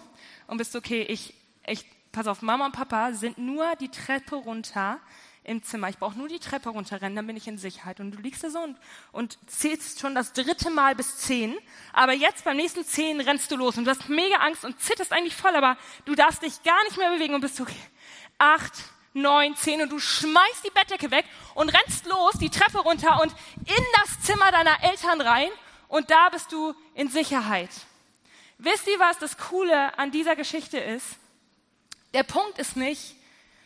und 0.47 0.59
bist 0.59 0.77
okay, 0.77 1.03
ich, 1.03 1.35
ich 1.67 1.85
pass 2.17 2.27
auf, 2.29 2.41
Mama 2.41 2.65
und 2.65 2.73
Papa 2.73 3.13
sind 3.13 3.37
nur 3.37 3.77
die 3.77 3.91
Treppe 3.91 4.37
runter 4.37 4.99
im 5.45 5.63
Zimmer. 5.63 5.91
Ich 5.91 5.99
brauche 5.99 6.17
nur 6.19 6.29
die 6.29 6.39
Treppe 6.39 6.71
runterrennen, 6.71 7.15
dann 7.15 7.27
bin 7.27 7.37
ich 7.37 7.47
in 7.47 7.59
Sicherheit. 7.59 8.01
Und 8.01 8.13
du 8.13 8.19
liegst 8.23 8.43
da 8.43 8.49
so 8.49 8.59
und, 8.59 8.79
und 9.13 9.39
zählst 9.47 10.01
schon 10.01 10.15
das 10.15 10.33
dritte 10.33 10.71
Mal 10.71 10.95
bis 10.95 11.19
zehn. 11.19 11.55
Aber 11.93 12.15
jetzt 12.15 12.45
beim 12.45 12.57
nächsten 12.57 12.87
zehn 12.87 13.21
rennst 13.21 13.51
du 13.51 13.57
los 13.57 13.77
und 13.77 13.85
du 13.85 13.91
hast 13.91 14.09
mega 14.09 14.37
Angst 14.37 14.65
und 14.65 14.81
zitterst 14.81 15.13
eigentlich 15.13 15.37
voll, 15.37 15.55
aber 15.55 15.77
du 16.07 16.15
darfst 16.15 16.43
dich 16.43 16.63
gar 16.63 16.83
nicht 16.85 16.97
mehr 16.97 17.13
bewegen 17.13 17.35
und 17.35 17.43
bist 17.43 17.61
okay. 17.61 17.75
Acht, 18.39 18.73
neun, 19.13 19.55
zehn 19.55 19.83
und 19.83 19.93
du 19.93 19.99
schmeißt 19.99 20.65
die 20.65 20.71
Bettdecke 20.71 21.11
weg 21.11 21.27
und 21.55 21.69
rennst 21.69 22.07
los, 22.07 22.33
die 22.41 22.49
Treppe 22.49 22.79
runter 22.79 23.21
und 23.21 23.33
in 23.67 23.85
das 24.01 24.23
Zimmer 24.23 24.51
deiner 24.51 24.83
Eltern 24.83 25.21
rein 25.21 25.51
und 25.89 26.11
da 26.11 26.31
bist 26.31 26.51
du 26.51 26.75
in 26.95 27.11
Sicherheit. 27.11 27.71
Wisst 28.57 28.89
ihr, 28.89 28.99
was 28.99 29.19
das 29.19 29.37
Coole 29.37 29.99
an 29.99 30.11
dieser 30.11 30.35
Geschichte 30.35 30.79
ist? 30.79 31.19
Der 32.17 32.23
Punkt 32.23 32.59
ist 32.59 32.79
nicht, 32.79 33.15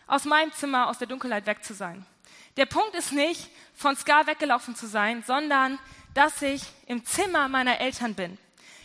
aus 0.09 0.25
meinem 0.25 0.53
Zimmer, 0.53 0.89
aus 0.89 0.99
der 0.99 1.07
Dunkelheit 1.07 1.47
weg 1.47 1.63
zu 1.63 1.73
sein. 1.73 2.05
Der 2.57 2.67
Punkt 2.67 2.97
ist 2.97 3.13
nicht, 3.13 3.49
von 3.77 3.95
Scar 3.95 4.27
weggelaufen 4.27 4.75
zu 4.75 4.89
sein, 4.89 5.23
sondern 5.25 5.79
dass 6.15 6.43
ich 6.43 6.65
im 6.87 7.05
Zimmer 7.05 7.47
meiner 7.47 7.79
Eltern 7.79 8.17
bin. 8.17 8.39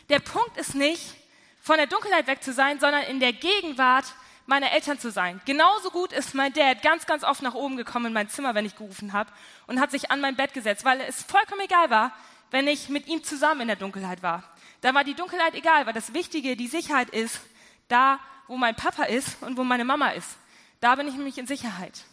Der 0.10 0.20
Punkt 0.20 0.56
ist 0.58 0.76
nicht, 0.76 1.16
von 1.64 1.78
der 1.78 1.88
Dunkelheit 1.88 2.28
weg 2.28 2.44
zu 2.44 2.54
sein, 2.54 2.80
sondern 2.80 3.06
in 3.06 3.20
der 3.20 3.34
Gegenwart 3.34 4.06
meiner 4.46 4.72
Eltern 4.72 5.00
zu 5.00 5.10
sein. 5.10 5.42
Genauso 5.46 5.90
gut 5.90 6.14
ist 6.14 6.36
mein 6.36 6.54
Dad 6.54 6.84
ganz, 6.84 7.08
ganz 7.08 7.24
oft 7.24 7.42
nach 7.42 7.56
oben 7.56 7.76
gekommen 7.76 8.06
in 8.06 8.14
mein 8.14 8.30
Zimmer, 8.30 8.54
wenn 8.54 8.68
ich 8.68 8.76
gerufen 8.76 9.14
habe 9.14 9.32
und 9.66 9.80
hat 9.80 9.90
sich 9.90 10.12
an 10.12 10.22
mein 10.22 10.36
Bett 10.36 10.54
gesetzt, 10.54 10.86
weil 10.86 11.02
es 11.02 11.24
vollkommen 11.24 11.62
egal 11.62 11.90
war, 11.90 12.12
wenn 12.52 12.68
ich 12.68 12.90
mit 12.90 13.08
ihm 13.08 13.24
zusammen 13.24 13.62
in 13.62 13.68
der 13.70 13.78
Dunkelheit 13.78 14.22
war. 14.22 14.44
Da 14.82 14.94
war 14.94 15.04
die 15.04 15.16
Dunkelheit 15.16 15.56
egal, 15.56 15.88
weil 15.88 15.94
das 15.94 16.14
Wichtige, 16.14 16.56
die 16.56 16.68
Sicherheit 16.68 17.10
ist, 17.10 17.42
da 17.88 18.20
wo 18.48 18.58
mein 18.58 18.76
Papa 18.76 19.04
ist 19.04 19.42
und 19.42 19.58
wo 19.58 19.64
meine 19.64 19.86
Mama 19.86 20.10
ist. 20.10 20.38
Da 20.80 20.96
bin 20.96 21.08
ich 21.08 21.16
nämlich 21.16 21.38
in 21.38 21.48
Sicherheit. 21.48 22.04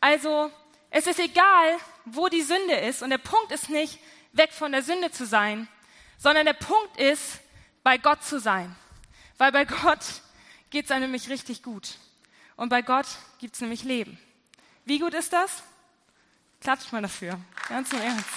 Also, 0.00 0.50
es 0.90 1.06
ist 1.06 1.18
egal, 1.18 1.76
wo 2.04 2.28
die 2.28 2.42
Sünde 2.42 2.74
ist. 2.74 3.02
Und 3.02 3.10
der 3.10 3.18
Punkt 3.18 3.52
ist 3.52 3.68
nicht, 3.68 3.98
weg 4.32 4.52
von 4.52 4.72
der 4.72 4.82
Sünde 4.82 5.10
zu 5.10 5.26
sein, 5.26 5.66
sondern 6.18 6.46
der 6.46 6.52
Punkt 6.52 6.96
ist, 6.98 7.40
bei 7.82 7.98
Gott 7.98 8.22
zu 8.22 8.38
sein. 8.38 8.74
Weil 9.38 9.52
bei 9.52 9.64
Gott 9.64 10.00
geht 10.70 10.86
es 10.86 10.90
einem 10.90 11.04
nämlich 11.04 11.28
richtig 11.28 11.62
gut. 11.62 11.98
Und 12.56 12.68
bei 12.68 12.82
Gott 12.82 13.06
gibt 13.38 13.54
es 13.54 13.60
nämlich 13.60 13.82
Leben. 13.82 14.18
Wie 14.84 14.98
gut 14.98 15.14
ist 15.14 15.32
das? 15.32 15.62
Klatscht 16.60 16.92
mal 16.92 17.02
dafür. 17.02 17.38
Ganz 17.68 17.92
im 17.92 18.00
Ernst. 18.00 18.28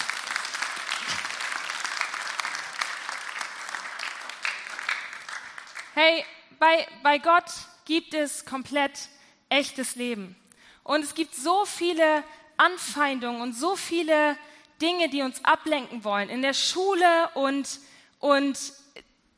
Hey, 5.94 6.24
bei, 6.60 6.86
bei 7.02 7.18
Gott 7.18 7.50
gibt 7.86 8.14
es 8.14 8.44
komplett 8.44 9.08
echtes 9.48 9.96
Leben. 9.96 10.36
Und 10.84 11.02
es 11.02 11.14
gibt 11.14 11.34
so 11.34 11.64
viele 11.64 12.22
Anfeindungen 12.56 13.40
und 13.40 13.54
so 13.54 13.74
viele 13.74 14.36
Dinge, 14.80 15.08
die 15.08 15.22
uns 15.22 15.44
ablenken 15.44 16.04
wollen. 16.04 16.28
In 16.28 16.42
der 16.42 16.54
Schule 16.54 17.30
und, 17.34 17.80
und 18.20 18.58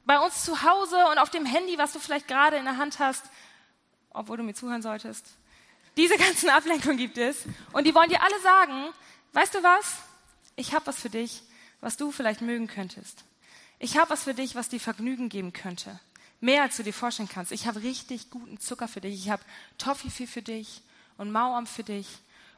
bei 0.05 0.19
uns 0.19 0.45
zu 0.45 0.63
Hause 0.63 0.97
und 1.11 1.19
auf 1.19 1.31
dem 1.31 1.47
Handy, 1.47 1.79
was 1.79 1.93
du 1.93 2.01
vielleicht 2.01 2.29
gerade 2.29 2.57
in 2.57 2.65
der 2.65 2.77
Hand 2.77 2.99
hast, 2.99 3.25
obwohl 4.11 4.37
du 4.37 4.43
mir 4.43 4.55
zuhören 4.55 4.83
solltest. 4.83 5.27
Diese 5.97 6.17
ganzen 6.19 6.51
Ablenkungen 6.51 6.97
gibt 6.97 7.19
es. 7.19 7.45
Und 7.73 7.87
die 7.87 7.95
wollen 7.95 8.11
dir 8.11 8.23
alle 8.23 8.41
sagen, 8.41 8.89
weißt 9.33 9.55
du 9.55 9.63
was? 9.63 9.95
Ich 10.57 10.75
habe 10.75 10.87
was 10.87 11.01
für 11.01 11.11
dich, 11.11 11.43
was 11.81 11.97
du 11.97 12.11
vielleicht 12.11 12.41
mögen 12.41 12.67
könntest. 12.67 13.25
Ich 13.79 13.97
habe 13.97 14.11
was 14.11 14.25
für 14.25 14.35
dich, 14.35 14.55
was 14.55 14.69
dir 14.69 14.81
Vergnügen 14.81 15.29
geben 15.29 15.53
könnte. 15.53 16.01
Mehr 16.43 16.63
als 16.63 16.77
du 16.77 16.83
dir 16.83 16.93
vorstellen 16.93 17.29
kannst. 17.33 17.53
Ich 17.53 17.69
habe 17.69 17.83
richtig 17.83 18.29
guten 18.29 18.59
Zucker 18.59 18.89
für 18.89 19.01
dich. 19.01 19.15
Ich 19.15 19.31
habe 19.31 19.45
Toffifee 19.79 20.27
für 20.27 20.43
dich 20.43 20.83
und 21.17 21.31
Mauam 21.31 21.69
für 21.69 21.85
dich. 21.85 22.09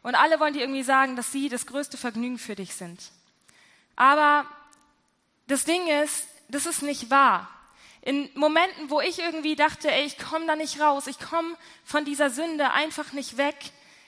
Und 0.02 0.14
alle 0.14 0.40
wollen 0.40 0.54
dir 0.54 0.62
irgendwie 0.62 0.82
sagen, 0.82 1.16
dass 1.16 1.32
sie 1.32 1.50
das 1.50 1.66
größte 1.66 1.98
Vergnügen 1.98 2.38
für 2.38 2.54
dich 2.54 2.74
sind. 2.74 2.98
Aber 3.94 4.46
das 5.48 5.66
Ding 5.66 5.86
ist, 6.02 6.26
das 6.48 6.64
ist 6.64 6.80
nicht 6.80 7.10
wahr. 7.10 7.50
In 8.00 8.30
Momenten, 8.32 8.88
wo 8.88 9.02
ich 9.02 9.18
irgendwie 9.18 9.54
dachte, 9.54 9.90
ey, 9.90 10.06
ich 10.06 10.16
komme 10.16 10.46
da 10.46 10.56
nicht 10.56 10.80
raus, 10.80 11.06
ich 11.06 11.18
komme 11.18 11.54
von 11.84 12.06
dieser 12.06 12.30
Sünde 12.30 12.70
einfach 12.70 13.12
nicht 13.12 13.36
weg, 13.36 13.56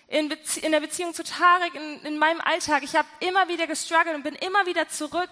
in, 0.08 0.30
Bezie 0.30 0.60
in 0.60 0.72
der 0.72 0.80
Beziehung 0.80 1.12
zu 1.12 1.22
Tarek, 1.22 1.74
in, 1.74 2.00
in 2.00 2.18
meinem 2.18 2.40
Alltag, 2.40 2.82
ich 2.82 2.96
habe 2.96 3.08
immer 3.20 3.48
wieder 3.48 3.66
gestruggelt 3.66 4.16
und 4.16 4.22
bin 4.22 4.36
immer 4.36 4.64
wieder 4.64 4.88
zurück 4.88 5.30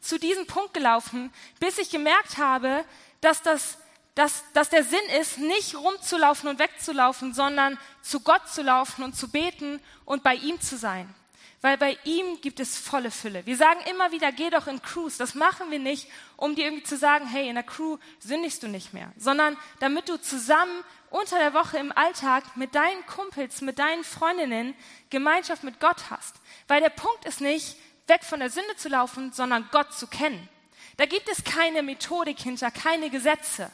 zu 0.00 0.18
diesem 0.18 0.46
Punkt 0.46 0.74
gelaufen, 0.74 1.32
bis 1.60 1.78
ich 1.78 1.88
gemerkt 1.88 2.36
habe, 2.36 2.84
dass 3.22 3.40
das 3.40 3.78
dass, 4.16 4.44
dass 4.54 4.70
der 4.70 4.82
Sinn 4.82 4.98
ist, 5.20 5.38
nicht 5.38 5.76
rumzulaufen 5.76 6.48
und 6.48 6.58
wegzulaufen, 6.58 7.34
sondern 7.34 7.78
zu 8.02 8.20
Gott 8.20 8.48
zu 8.48 8.62
laufen 8.62 9.04
und 9.04 9.14
zu 9.14 9.28
beten 9.28 9.78
und 10.04 10.24
bei 10.24 10.34
ihm 10.34 10.60
zu 10.60 10.76
sein. 10.76 11.14
weil 11.62 11.78
bei 11.78 11.98
ihm 12.04 12.40
gibt 12.42 12.60
es 12.60 12.78
volle 12.78 13.10
Fülle. 13.10 13.44
Wir 13.44 13.56
sagen 13.56 13.80
immer 13.90 14.12
wieder, 14.12 14.30
geh 14.30 14.50
doch 14.50 14.68
in 14.68 14.80
Crews. 14.82 15.16
Das 15.16 15.34
machen 15.34 15.70
wir 15.70 15.78
nicht, 15.78 16.06
um 16.36 16.54
dir 16.54 16.64
irgendwie 16.66 16.84
zu 16.84 16.96
sagen, 16.96 17.26
hey, 17.26 17.48
in 17.48 17.56
der 17.56 17.64
Crew 17.64 17.98
sündigst 18.20 18.62
du 18.62 18.68
nicht 18.68 18.92
mehr, 18.92 19.10
sondern 19.18 19.56
damit 19.80 20.08
du 20.08 20.16
zusammen 20.16 20.84
unter 21.10 21.38
der 21.38 21.54
Woche 21.54 21.78
im 21.78 21.92
Alltag 21.92 22.56
mit 22.56 22.74
deinen 22.74 23.04
Kumpels, 23.06 23.62
mit 23.62 23.78
deinen 23.78 24.04
Freundinnen 24.04 24.74
Gemeinschaft 25.10 25.64
mit 25.64 25.80
Gott 25.80 26.10
hast. 26.10 26.36
Weil 26.68 26.80
der 26.80 26.90
Punkt 26.90 27.24
ist 27.24 27.40
nicht, 27.40 27.76
weg 28.06 28.22
von 28.22 28.40
der 28.40 28.50
Sünde 28.50 28.76
zu 28.76 28.88
laufen, 28.88 29.32
sondern 29.32 29.68
Gott 29.72 29.92
zu 29.92 30.06
kennen. 30.06 30.48
Da 30.96 31.06
gibt 31.06 31.28
es 31.28 31.42
keine 31.44 31.82
Methodik 31.82 32.38
hinter, 32.38 32.70
keine 32.70 33.10
Gesetze. 33.10 33.70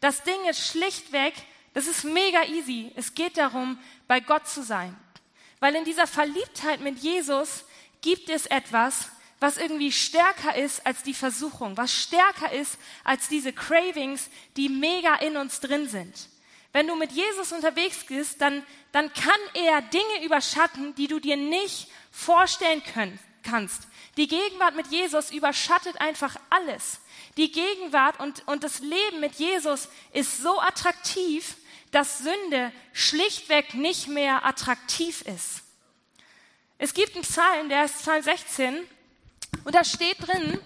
Das 0.00 0.22
Ding 0.22 0.44
ist 0.48 0.66
schlichtweg, 0.66 1.34
das 1.74 1.86
ist 1.86 2.04
mega 2.04 2.44
easy. 2.44 2.92
Es 2.96 3.14
geht 3.14 3.36
darum, 3.36 3.78
bei 4.06 4.20
Gott 4.20 4.48
zu 4.48 4.62
sein. 4.62 4.96
Weil 5.60 5.74
in 5.74 5.84
dieser 5.84 6.06
Verliebtheit 6.06 6.80
mit 6.80 6.98
Jesus 6.98 7.64
gibt 8.02 8.28
es 8.28 8.46
etwas, 8.46 9.10
was 9.40 9.58
irgendwie 9.58 9.92
stärker 9.92 10.54
ist 10.56 10.86
als 10.86 11.02
die 11.02 11.14
Versuchung, 11.14 11.76
was 11.76 11.92
stärker 11.92 12.52
ist 12.52 12.78
als 13.04 13.28
diese 13.28 13.52
Cravings, 13.52 14.30
die 14.56 14.68
mega 14.68 15.16
in 15.16 15.36
uns 15.36 15.60
drin 15.60 15.88
sind. 15.88 16.28
Wenn 16.72 16.86
du 16.86 16.96
mit 16.96 17.12
Jesus 17.12 17.52
unterwegs 17.52 18.04
bist, 18.06 18.40
dann, 18.40 18.62
dann 18.92 19.12
kann 19.12 19.40
er 19.54 19.82
Dinge 19.82 20.24
überschatten, 20.24 20.94
die 20.94 21.08
du 21.08 21.18
dir 21.18 21.36
nicht 21.36 21.88
vorstellen 22.10 22.82
können, 22.82 23.18
kannst. 23.46 23.82
Die 24.16 24.28
Gegenwart 24.28 24.76
mit 24.76 24.88
Jesus 24.88 25.30
überschattet 25.30 26.00
einfach 26.00 26.36
alles. 26.50 27.00
Die 27.36 27.52
Gegenwart 27.52 28.18
und, 28.20 28.46
und 28.46 28.64
das 28.64 28.80
Leben 28.80 29.20
mit 29.20 29.34
Jesus 29.34 29.88
ist 30.12 30.38
so 30.38 30.60
attraktiv, 30.60 31.56
dass 31.90 32.18
Sünde 32.18 32.72
schlichtweg 32.92 33.74
nicht 33.74 34.08
mehr 34.08 34.44
attraktiv 34.44 35.22
ist. 35.22 35.62
Es 36.78 36.92
gibt 36.92 37.14
einen 37.14 37.24
Psalm, 37.24 37.68
der 37.68 37.84
ist 37.84 38.02
Psalm 38.02 38.22
16, 38.22 38.86
und 39.64 39.74
da 39.74 39.84
steht 39.84 40.16
drin, 40.26 40.60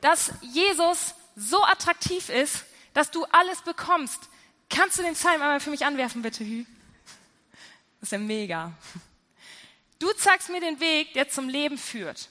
dass 0.00 0.32
Jesus 0.40 1.14
so 1.36 1.62
attraktiv 1.64 2.28
ist, 2.28 2.64
dass 2.94 3.10
du 3.10 3.24
alles 3.26 3.62
bekommst. 3.62 4.28
Kannst 4.68 4.98
du 4.98 5.02
den 5.02 5.14
Psalm 5.14 5.40
einmal 5.40 5.60
für 5.60 5.70
mich 5.70 5.84
anwerfen, 5.86 6.22
bitte, 6.22 6.44
Hü? 6.44 6.64
Das 8.00 8.08
ist 8.08 8.12
ja 8.12 8.18
mega. 8.18 8.72
Du 10.02 10.12
zeigst 10.14 10.48
mir 10.48 10.60
den 10.60 10.80
Weg, 10.80 11.12
der 11.12 11.28
zum 11.28 11.48
Leben 11.48 11.78
führt. 11.78 12.28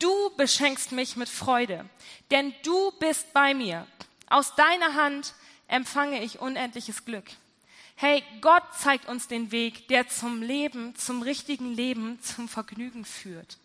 Du 0.00 0.30
beschenkst 0.36 0.90
mich 0.90 1.14
mit 1.14 1.28
Freude, 1.28 1.88
denn 2.32 2.52
du 2.64 2.90
bist 2.98 3.32
bei 3.32 3.54
mir. 3.54 3.86
Aus 4.28 4.56
deiner 4.56 4.94
Hand 4.94 5.32
empfange 5.68 6.24
ich 6.24 6.40
unendliches 6.40 7.04
Glück. 7.04 7.26
Hey, 7.94 8.24
Gott 8.40 8.64
zeigt 8.76 9.06
uns 9.06 9.28
den 9.28 9.52
Weg, 9.52 9.86
der 9.86 10.08
zum 10.08 10.42
Leben, 10.42 10.96
zum 10.96 11.22
richtigen 11.22 11.72
Leben, 11.72 12.20
zum 12.20 12.48
Vergnügen 12.48 13.04
führt. 13.04 13.58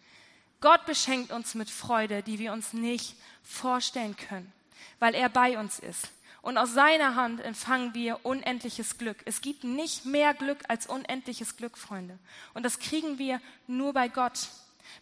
Gott 0.61 0.85
beschenkt 0.85 1.31
uns 1.31 1.55
mit 1.55 1.71
Freude, 1.71 2.21
die 2.21 2.37
wir 2.37 2.53
uns 2.53 2.71
nicht 2.71 3.15
vorstellen 3.41 4.15
können, 4.15 4.53
weil 4.99 5.15
er 5.15 5.29
bei 5.29 5.57
uns 5.57 5.79
ist. 5.79 6.09
Und 6.43 6.58
aus 6.58 6.73
seiner 6.73 7.15
Hand 7.15 7.39
empfangen 7.39 7.93
wir 7.93 8.25
unendliches 8.25 8.97
Glück. 8.97 9.15
Es 9.23 9.39
gibt 9.39 9.63
nicht 9.63 10.03
mehr 10.03 10.34
Glück 10.34 10.60
als 10.67 10.88
unendliches 10.88 11.56
Glück, 11.56 11.77
Freunde. 11.77 12.19
Und 12.53 12.63
das 12.63 12.79
kriegen 12.79 13.17
wir 13.17 13.39
nur 13.65 13.93
bei 13.93 14.10
Gott. 14.10 14.49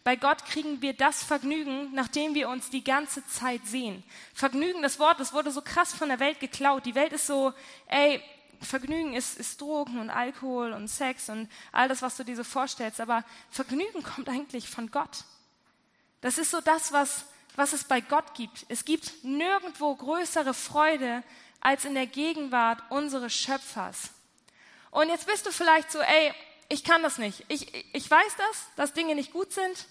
Bei 0.04 0.14
Gott 0.14 0.44
kriegen 0.44 0.80
wir 0.82 0.92
das 0.92 1.24
Vergnügen, 1.24 1.92
nachdem 1.94 2.36
wir 2.36 2.48
uns 2.48 2.70
die 2.70 2.84
ganze 2.84 3.26
Zeit 3.26 3.66
sehen. 3.66 4.04
Vergnügen, 4.32 4.82
das 4.82 5.00
Wort, 5.00 5.18
das 5.18 5.32
wurde 5.32 5.50
so 5.50 5.62
krass 5.62 5.92
von 5.92 6.08
der 6.08 6.20
Welt 6.20 6.38
geklaut. 6.38 6.86
Die 6.86 6.94
Welt 6.94 7.12
ist 7.12 7.26
so, 7.26 7.52
ey, 7.88 8.22
Vergnügen 8.60 9.14
ist, 9.14 9.36
ist 9.36 9.60
Drogen 9.60 9.98
und 9.98 10.10
Alkohol 10.10 10.72
und 10.72 10.86
Sex 10.86 11.28
und 11.28 11.50
all 11.72 11.88
das, 11.88 12.02
was 12.02 12.16
du 12.16 12.24
dir 12.24 12.36
so 12.36 12.44
vorstellst. 12.44 13.00
Aber 13.00 13.24
Vergnügen 13.50 14.04
kommt 14.04 14.28
eigentlich 14.28 14.68
von 14.68 14.92
Gott. 14.92 15.24
Das 16.20 16.38
ist 16.38 16.52
so 16.52 16.60
das, 16.60 16.92
was, 16.92 17.24
was 17.56 17.72
es 17.72 17.84
bei 17.84 18.00
Gott 18.00 18.34
gibt. 18.34 18.66
Es 18.68 18.84
gibt 18.84 19.24
nirgendwo 19.24 19.94
größere 19.94 20.54
Freude 20.54 21.22
als 21.60 21.84
in 21.84 21.94
der 21.94 22.06
Gegenwart 22.06 22.82
unseres 22.90 23.32
Schöpfers. 23.34 24.10
Und 24.90 25.08
jetzt 25.08 25.26
bist 25.26 25.46
du 25.46 25.52
vielleicht 25.52 25.90
so, 25.90 26.00
ey, 26.00 26.32
ich 26.68 26.84
kann 26.84 27.02
das 27.02 27.18
nicht. 27.18 27.44
Ich, 27.48 27.72
ich 27.94 28.10
weiß 28.10 28.36
das, 28.36 28.66
dass 28.76 28.92
Dinge 28.92 29.14
nicht 29.14 29.32
gut 29.32 29.52
sind. 29.52 29.86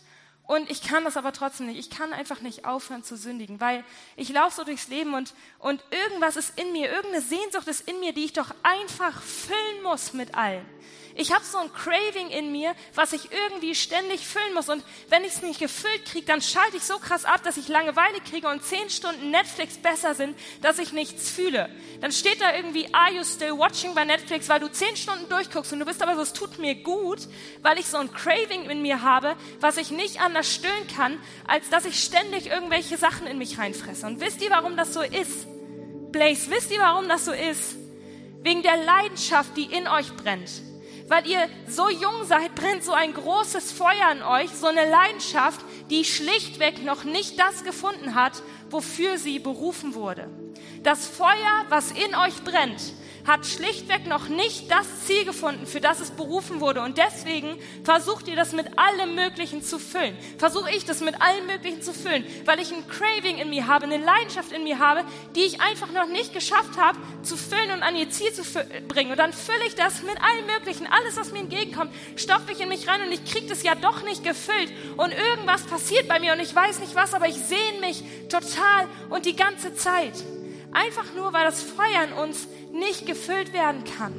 Und 0.48 0.70
ich 0.70 0.84
kann 0.84 1.06
das 1.06 1.16
aber 1.16 1.32
trotzdem 1.32 1.68
nicht. 1.68 1.80
Ich 1.80 1.90
kann 1.90 2.12
einfach 2.12 2.42
nicht 2.42 2.66
aufhören 2.66 3.04
zu 3.04 3.16
sündigen, 3.16 3.62
weil 3.62 3.86
ich 4.16 4.30
laufe 4.30 4.56
so 4.56 4.64
durchs 4.64 4.90
Leben 4.90 5.14
und, 5.14 5.34
und 5.60 5.84
irgendwas 5.92 6.36
ist 6.36 6.60
in 6.60 6.74
mir, 6.74 6.92
irgendeine 6.92 7.22
Sehnsucht 7.22 7.68
ist 7.68 7.88
in 7.88 8.00
mir, 8.00 8.14
die 8.14 8.26
ich 8.26 8.34
doch 8.34 8.54
einfach 8.64 9.22
füllen 9.22 9.84
muss 9.84 10.14
mit 10.14 10.36
allem. 10.36 10.66
Ich 11.16 11.34
habe 11.34 11.44
so 11.44 11.58
ein 11.58 11.72
Craving 11.74 12.30
in 12.30 12.52
mir, 12.52 12.74
was 12.96 13.14
ich 13.14 13.30
irgendwie 13.32 13.76
ständig 13.76 14.26
füllen 14.26 14.54
muss. 14.54 14.70
Und 14.70 14.84
wenn 15.10 15.24
ich 15.24 15.34
es 15.34 15.42
nicht 15.42 15.60
gefüllt 15.60 16.06
kriege, 16.06 16.26
dann 16.26 16.42
schalte 16.42 16.78
ich 16.78 16.84
so 16.84 16.98
krass 17.00 17.26
ab, 17.26 17.44
dass 17.44 17.58
ich 17.58 17.68
Langeweile 17.68 18.20
kriege 18.22 18.48
und 18.48 18.64
zehn 18.64 18.90
Stunden 18.90 19.32
Netflix 19.32 19.78
besser 19.78 20.16
sind, 20.16 20.38
dass 20.62 20.80
ich 20.80 20.94
nichts 20.94 21.30
fühle. 21.30 21.70
Dann 22.00 22.12
steht 22.12 22.42
da 22.42 22.56
irgendwie, 22.56 22.94
are 22.94 23.12
you 23.12 23.24
still 23.24 23.58
watching 23.58 23.94
bei 23.94 24.06
Netflix, 24.06 24.48
weil 24.48 24.60
du 24.60 24.72
zehn 24.72 24.96
Stunden 24.96 25.28
durchguckst 25.30 25.74
und 25.74 25.80
du 25.80 25.86
bist 25.86 26.02
aber 26.02 26.16
so, 26.16 26.22
es 26.22 26.34
tut 26.34 26.60
mir 26.60 26.76
gut, 26.76 27.20
weil 27.62 27.78
ich 27.78 27.88
so 27.88 27.98
ein 27.98 28.12
Craving 28.14 28.70
in 28.70 28.82
mir 28.82 29.02
habe, 29.02 29.36
was 29.60 29.78
ich 29.78 29.92
nicht 29.92 30.22
anders 30.22 30.54
stillen 30.54 30.88
kann, 30.96 31.20
als 31.48 31.70
dass 31.70 31.86
ich 31.86 32.02
ständig 32.02 32.48
irgendwelche 32.48 32.98
Sachen 32.98 33.28
in 33.28 33.38
mich 33.38 33.58
reinfresse. 33.58 34.06
Und 34.06 34.22
wisst 34.22 34.42
ihr, 34.42 34.50
warum 34.50 34.78
das 34.78 34.94
so 34.94 35.02
ist? 35.02 35.48
Blaze, 36.12 36.50
wisst 36.50 36.72
ihr, 36.72 36.80
warum 36.80 37.08
das 37.08 37.26
so 37.26 37.32
ist? 37.32 37.76
Wegen 38.44 38.64
der 38.64 38.78
Leidenschaft, 38.78 39.56
die 39.56 39.66
in 39.66 39.88
euch 39.88 40.16
brennt 40.16 40.50
weil 41.12 41.28
ihr 41.28 41.50
so 41.68 41.90
jung 41.90 42.24
seid, 42.26 42.56
brennt 42.56 42.86
so 42.86 42.94
ein 42.94 43.14
großes 43.14 43.74
Feuer 43.74 44.14
in 44.14 44.24
euch, 44.24 44.50
so 44.52 44.68
eine 44.68 44.90
Leidenschaft, 44.90 45.60
die 45.90 46.06
schlichtweg 46.06 46.86
noch 46.86 47.04
nicht 47.04 47.38
das 47.38 47.66
gefunden 47.66 48.16
hat, 48.16 48.42
wofür 48.70 49.18
sie 49.18 49.40
berufen 49.40 49.94
wurde. 49.94 50.30
Das 50.84 51.06
Feuer, 51.08 51.66
was 51.68 51.92
in 51.92 52.16
euch 52.16 52.42
brennt, 52.46 52.94
hat 53.26 53.46
schlichtweg 53.46 54.08
noch 54.08 54.28
nicht 54.28 54.70
das 54.72 55.06
Ziel 55.06 55.26
gefunden, 55.26 55.66
für 55.66 55.82
das 55.82 56.00
es 56.00 56.12
berufen 56.12 56.62
wurde. 56.62 56.82
Und 56.82 56.98
deswegen 56.98 57.58
versucht 57.84 58.28
ihr 58.28 58.36
das 58.36 58.52
mit 58.54 58.78
allem 58.78 59.16
Möglichen 59.16 59.62
zu 59.62 59.80
füllen. 59.80 60.18
Versuche 60.38 60.72
ich 60.72 60.86
das 60.86 61.02
mit 61.02 61.22
allem 61.22 61.48
Möglichen 61.48 61.82
zu 61.82 61.94
füllen, 61.94 62.26
weil 62.46 62.60
ich 62.60 62.72
ein 62.72 62.88
Craving 62.88 63.38
in 63.38 63.50
mir 63.50 63.68
habe, 63.68 63.86
eine 63.86 63.98
Leidenschaft 63.98 64.52
in 64.52 64.64
mir 64.64 64.80
habe, 64.80 65.04
die 65.36 65.42
ich 65.42 65.62
einfach 65.62 65.92
noch 65.92 66.08
nicht 66.08 66.34
geschafft 66.34 66.78
habe, 66.78 66.98
zu 67.24 67.38
füllen 67.38 67.72
und 67.72 67.84
an 67.84 67.96
ihr 67.96 68.10
Ziel 68.10 68.32
zu 68.34 68.44
bringen. 68.88 69.12
Und 69.12 69.18
dann 69.18 69.34
fülle 69.34 69.66
ich 69.68 69.76
das 69.76 70.02
mit 70.04 70.18
allem 70.22 70.46
Möglichen. 70.46 70.88
Alles, 70.88 71.18
was 71.18 71.32
mir 71.32 71.40
entgegenkommt, 71.40 71.94
stopfe 72.16 72.52
ich 72.52 72.60
in 72.60 72.70
mich 72.70 72.88
rein 72.88 73.02
und 73.02 73.12
ich 73.12 73.26
kriege 73.26 73.48
das 73.48 73.64
ja 73.64 73.76
doch 73.76 74.04
nicht 74.04 74.24
gefüllt. 74.24 74.72
Und 74.98 75.14
irgendwas 75.14 75.64
passiert 75.64 76.08
bei 76.08 76.20
mir 76.20 76.34
und 76.34 76.40
ich 76.40 76.54
weiß 76.54 76.80
nicht 76.80 76.96
was, 76.96 77.14
aber 77.14 77.28
ich 77.28 77.36
sehne 77.36 77.80
mich 77.82 78.04
total 78.30 78.88
und 79.10 79.26
die 79.26 79.36
ganze 79.36 79.74
Zeit. 79.76 80.14
Einfach 80.74 81.14
nur, 81.16 81.34
weil 81.34 81.44
das 81.44 81.62
Feuer 81.62 82.04
in 82.08 82.14
uns 82.14 82.48
nicht 82.74 83.06
gefüllt 83.06 83.54
werden 83.54 83.84
kann. 83.84 84.14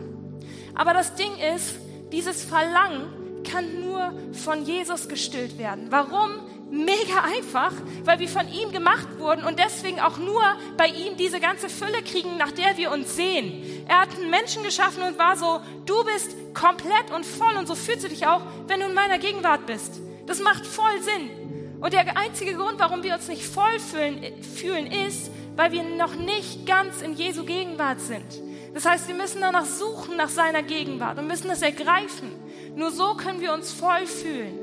Aber 0.74 0.92
das 0.94 1.14
Ding 1.14 1.32
ist, 1.54 1.76
dieses 2.12 2.44
Verlangen 2.44 3.42
kann 3.44 3.80
nur 3.80 4.12
von 4.32 4.64
Jesus 4.64 5.08
gestillt 5.08 5.58
werden. 5.58 5.86
Warum? 5.90 6.30
Mega 6.70 7.20
einfach, 7.36 7.72
weil 8.04 8.18
wir 8.18 8.28
von 8.28 8.48
ihm 8.48 8.72
gemacht 8.72 9.06
wurden 9.18 9.44
und 9.44 9.58
deswegen 9.58 10.00
auch 10.00 10.16
nur 10.16 10.42
bei 10.78 10.86
ihm 10.86 11.18
diese 11.18 11.38
ganze 11.38 11.68
Fülle 11.68 12.02
kriegen, 12.02 12.38
nach 12.38 12.50
der 12.50 12.78
wir 12.78 12.90
uns 12.90 13.14
sehen. 13.14 13.84
Er 13.86 14.00
hat 14.00 14.16
einen 14.16 14.30
Menschen 14.30 14.62
geschaffen 14.62 15.02
und 15.02 15.18
war 15.18 15.36
so, 15.36 15.60
du 15.84 16.02
bist 16.04 16.34
komplett 16.54 17.10
und 17.14 17.26
voll 17.26 17.56
und 17.58 17.68
so 17.68 17.74
fühlst 17.74 18.04
du 18.04 18.08
dich 18.08 18.26
auch, 18.26 18.40
wenn 18.68 18.80
du 18.80 18.86
in 18.86 18.94
meiner 18.94 19.18
Gegenwart 19.18 19.66
bist. 19.66 20.00
Das 20.26 20.40
macht 20.40 20.64
voll 20.64 21.02
Sinn. 21.02 21.78
Und 21.82 21.92
der 21.92 22.16
einzige 22.16 22.54
Grund, 22.54 22.78
warum 22.78 23.02
wir 23.02 23.14
uns 23.14 23.28
nicht 23.28 23.44
voll 23.44 23.78
fühlen, 23.78 24.22
fühlen 24.40 24.86
ist, 24.86 25.30
weil 25.56 25.72
wir 25.72 25.82
noch 25.82 26.14
nicht 26.14 26.66
ganz 26.66 27.02
in 27.02 27.14
Jesu 27.14 27.44
Gegenwart 27.44 28.00
sind. 28.00 28.40
Das 28.74 28.86
heißt, 28.86 29.08
wir 29.08 29.14
müssen 29.14 29.40
danach 29.40 29.66
suchen, 29.66 30.16
nach 30.16 30.30
seiner 30.30 30.62
Gegenwart 30.62 31.18
und 31.18 31.26
müssen 31.26 31.50
es 31.50 31.62
ergreifen. 31.62 32.30
Nur 32.74 32.90
so 32.90 33.14
können 33.14 33.40
wir 33.40 33.52
uns 33.52 33.72
voll 33.72 34.06
fühlen. 34.06 34.58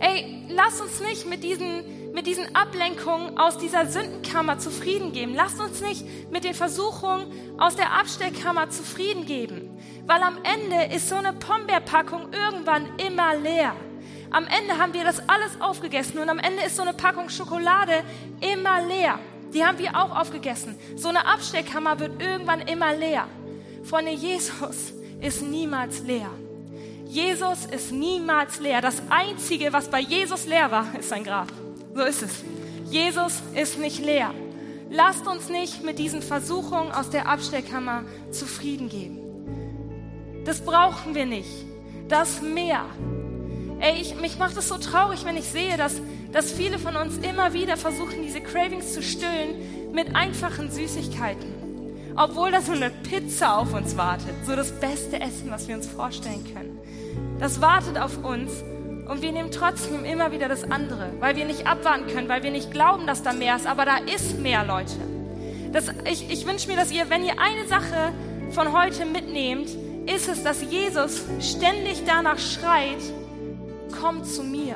Ey, 0.00 0.46
lass 0.48 0.80
uns 0.80 1.00
nicht 1.00 1.26
mit 1.28 1.44
diesen, 1.44 2.12
mit 2.12 2.26
diesen 2.26 2.56
Ablenkungen 2.56 3.38
aus 3.38 3.56
dieser 3.56 3.86
Sündenkammer 3.86 4.58
zufrieden 4.58 5.12
geben. 5.12 5.34
Lasst 5.34 5.60
uns 5.60 5.80
nicht 5.80 6.04
mit 6.32 6.42
den 6.42 6.54
Versuchungen 6.54 7.32
aus 7.58 7.76
der 7.76 7.92
Abstellkammer 7.92 8.68
zufrieden 8.70 9.26
geben. 9.26 9.78
Weil 10.06 10.22
am 10.22 10.38
Ende 10.42 10.92
ist 10.92 11.08
so 11.08 11.14
eine 11.14 11.32
Pombeerpackung 11.32 12.32
irgendwann 12.32 12.88
immer 12.98 13.36
leer. 13.36 13.76
Am 14.32 14.46
Ende 14.46 14.78
haben 14.78 14.92
wir 14.94 15.04
das 15.04 15.28
alles 15.28 15.60
aufgegessen 15.60 16.18
und 16.18 16.28
am 16.28 16.38
Ende 16.40 16.64
ist 16.64 16.74
so 16.74 16.82
eine 16.82 16.94
Packung 16.94 17.28
Schokolade 17.28 18.02
immer 18.40 18.82
leer. 18.82 19.20
Die 19.54 19.64
haben 19.64 19.78
wir 19.78 19.96
auch 19.96 20.16
aufgegessen. 20.18 20.76
So 20.96 21.08
eine 21.08 21.26
Abstellkammer 21.26 22.00
wird 22.00 22.22
irgendwann 22.22 22.60
immer 22.60 22.94
leer. 22.94 23.26
Freunde, 23.84 24.12
Jesus 24.12 24.92
ist 25.20 25.42
niemals 25.42 26.02
leer. 26.02 26.30
Jesus 27.06 27.66
ist 27.66 27.92
niemals 27.92 28.60
leer. 28.60 28.80
Das 28.80 29.02
Einzige, 29.10 29.72
was 29.72 29.88
bei 29.88 30.00
Jesus 30.00 30.46
leer 30.46 30.70
war, 30.70 30.86
ist 30.98 31.10
sein 31.10 31.24
Grab. 31.24 31.48
So 31.94 32.02
ist 32.02 32.22
es. 32.22 32.42
Jesus 32.90 33.42
ist 33.54 33.78
nicht 33.78 34.04
leer. 34.04 34.32
Lasst 34.90 35.26
uns 35.26 35.48
nicht 35.48 35.84
mit 35.84 35.98
diesen 35.98 36.22
Versuchungen 36.22 36.92
aus 36.92 37.10
der 37.10 37.28
Abstellkammer 37.28 38.04
zufrieden 38.30 38.88
geben. 38.88 39.18
Das 40.44 40.60
brauchen 40.62 41.14
wir 41.14 41.26
nicht. 41.26 41.50
Das 42.08 42.42
mehr. 42.42 42.84
Ey, 43.80 44.00
ich, 44.00 44.14
mich 44.20 44.38
macht 44.38 44.56
es 44.56 44.68
so 44.68 44.78
traurig, 44.78 45.24
wenn 45.24 45.36
ich 45.36 45.48
sehe, 45.48 45.76
dass, 45.76 46.00
dass 46.32 46.50
viele 46.50 46.78
von 46.78 46.96
uns 46.96 47.18
immer 47.18 47.52
wieder 47.52 47.76
versuchen, 47.76 48.22
diese 48.22 48.40
Cravings 48.40 48.94
zu 48.94 49.02
stillen 49.02 49.92
mit 49.92 50.16
einfachen 50.16 50.70
Süßigkeiten. 50.70 51.62
Obwohl 52.16 52.50
da 52.50 52.60
so 52.60 52.72
eine 52.72 52.90
Pizza 52.90 53.58
auf 53.58 53.72
uns 53.72 53.96
wartet, 53.96 54.34
so 54.46 54.56
das 54.56 54.72
beste 54.72 55.20
Essen, 55.20 55.50
was 55.50 55.68
wir 55.68 55.76
uns 55.76 55.86
vorstellen 55.86 56.44
können. 56.52 56.78
Das 57.38 57.60
wartet 57.60 57.98
auf 57.98 58.22
uns 58.22 58.50
und 59.08 59.22
wir 59.22 59.32
nehmen 59.32 59.50
trotzdem 59.50 60.04
immer 60.04 60.32
wieder 60.32 60.48
das 60.48 60.64
andere, 60.64 61.10
weil 61.20 61.36
wir 61.36 61.44
nicht 61.44 61.66
abwarten 61.66 62.06
können, 62.06 62.28
weil 62.28 62.42
wir 62.42 62.50
nicht 62.50 62.70
glauben, 62.70 63.06
dass 63.06 63.22
da 63.22 63.32
mehr 63.32 63.56
ist. 63.56 63.66
Aber 63.66 63.84
da 63.84 63.96
ist 63.98 64.38
mehr, 64.38 64.64
Leute. 64.64 64.96
Das, 65.72 65.86
ich 66.10 66.30
ich 66.30 66.46
wünsche 66.46 66.68
mir, 66.68 66.76
dass 66.76 66.92
ihr, 66.92 67.08
wenn 67.08 67.24
ihr 67.24 67.38
eine 67.38 67.66
Sache 67.66 68.12
von 68.50 68.72
heute 68.72 69.06
mitnehmt, 69.06 69.68
ist 70.06 70.28
es, 70.28 70.42
dass 70.42 70.62
Jesus 70.62 71.22
ständig 71.40 72.04
danach 72.06 72.38
schreit, 72.38 73.00
komm 74.00 74.24
zu 74.24 74.42
mir. 74.42 74.74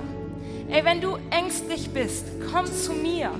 Ey, 0.68 0.84
wenn 0.84 1.00
du 1.00 1.16
ängstlich 1.30 1.90
bist, 1.90 2.26
komm 2.50 2.66
zu 2.66 2.92
mir. 2.92 3.30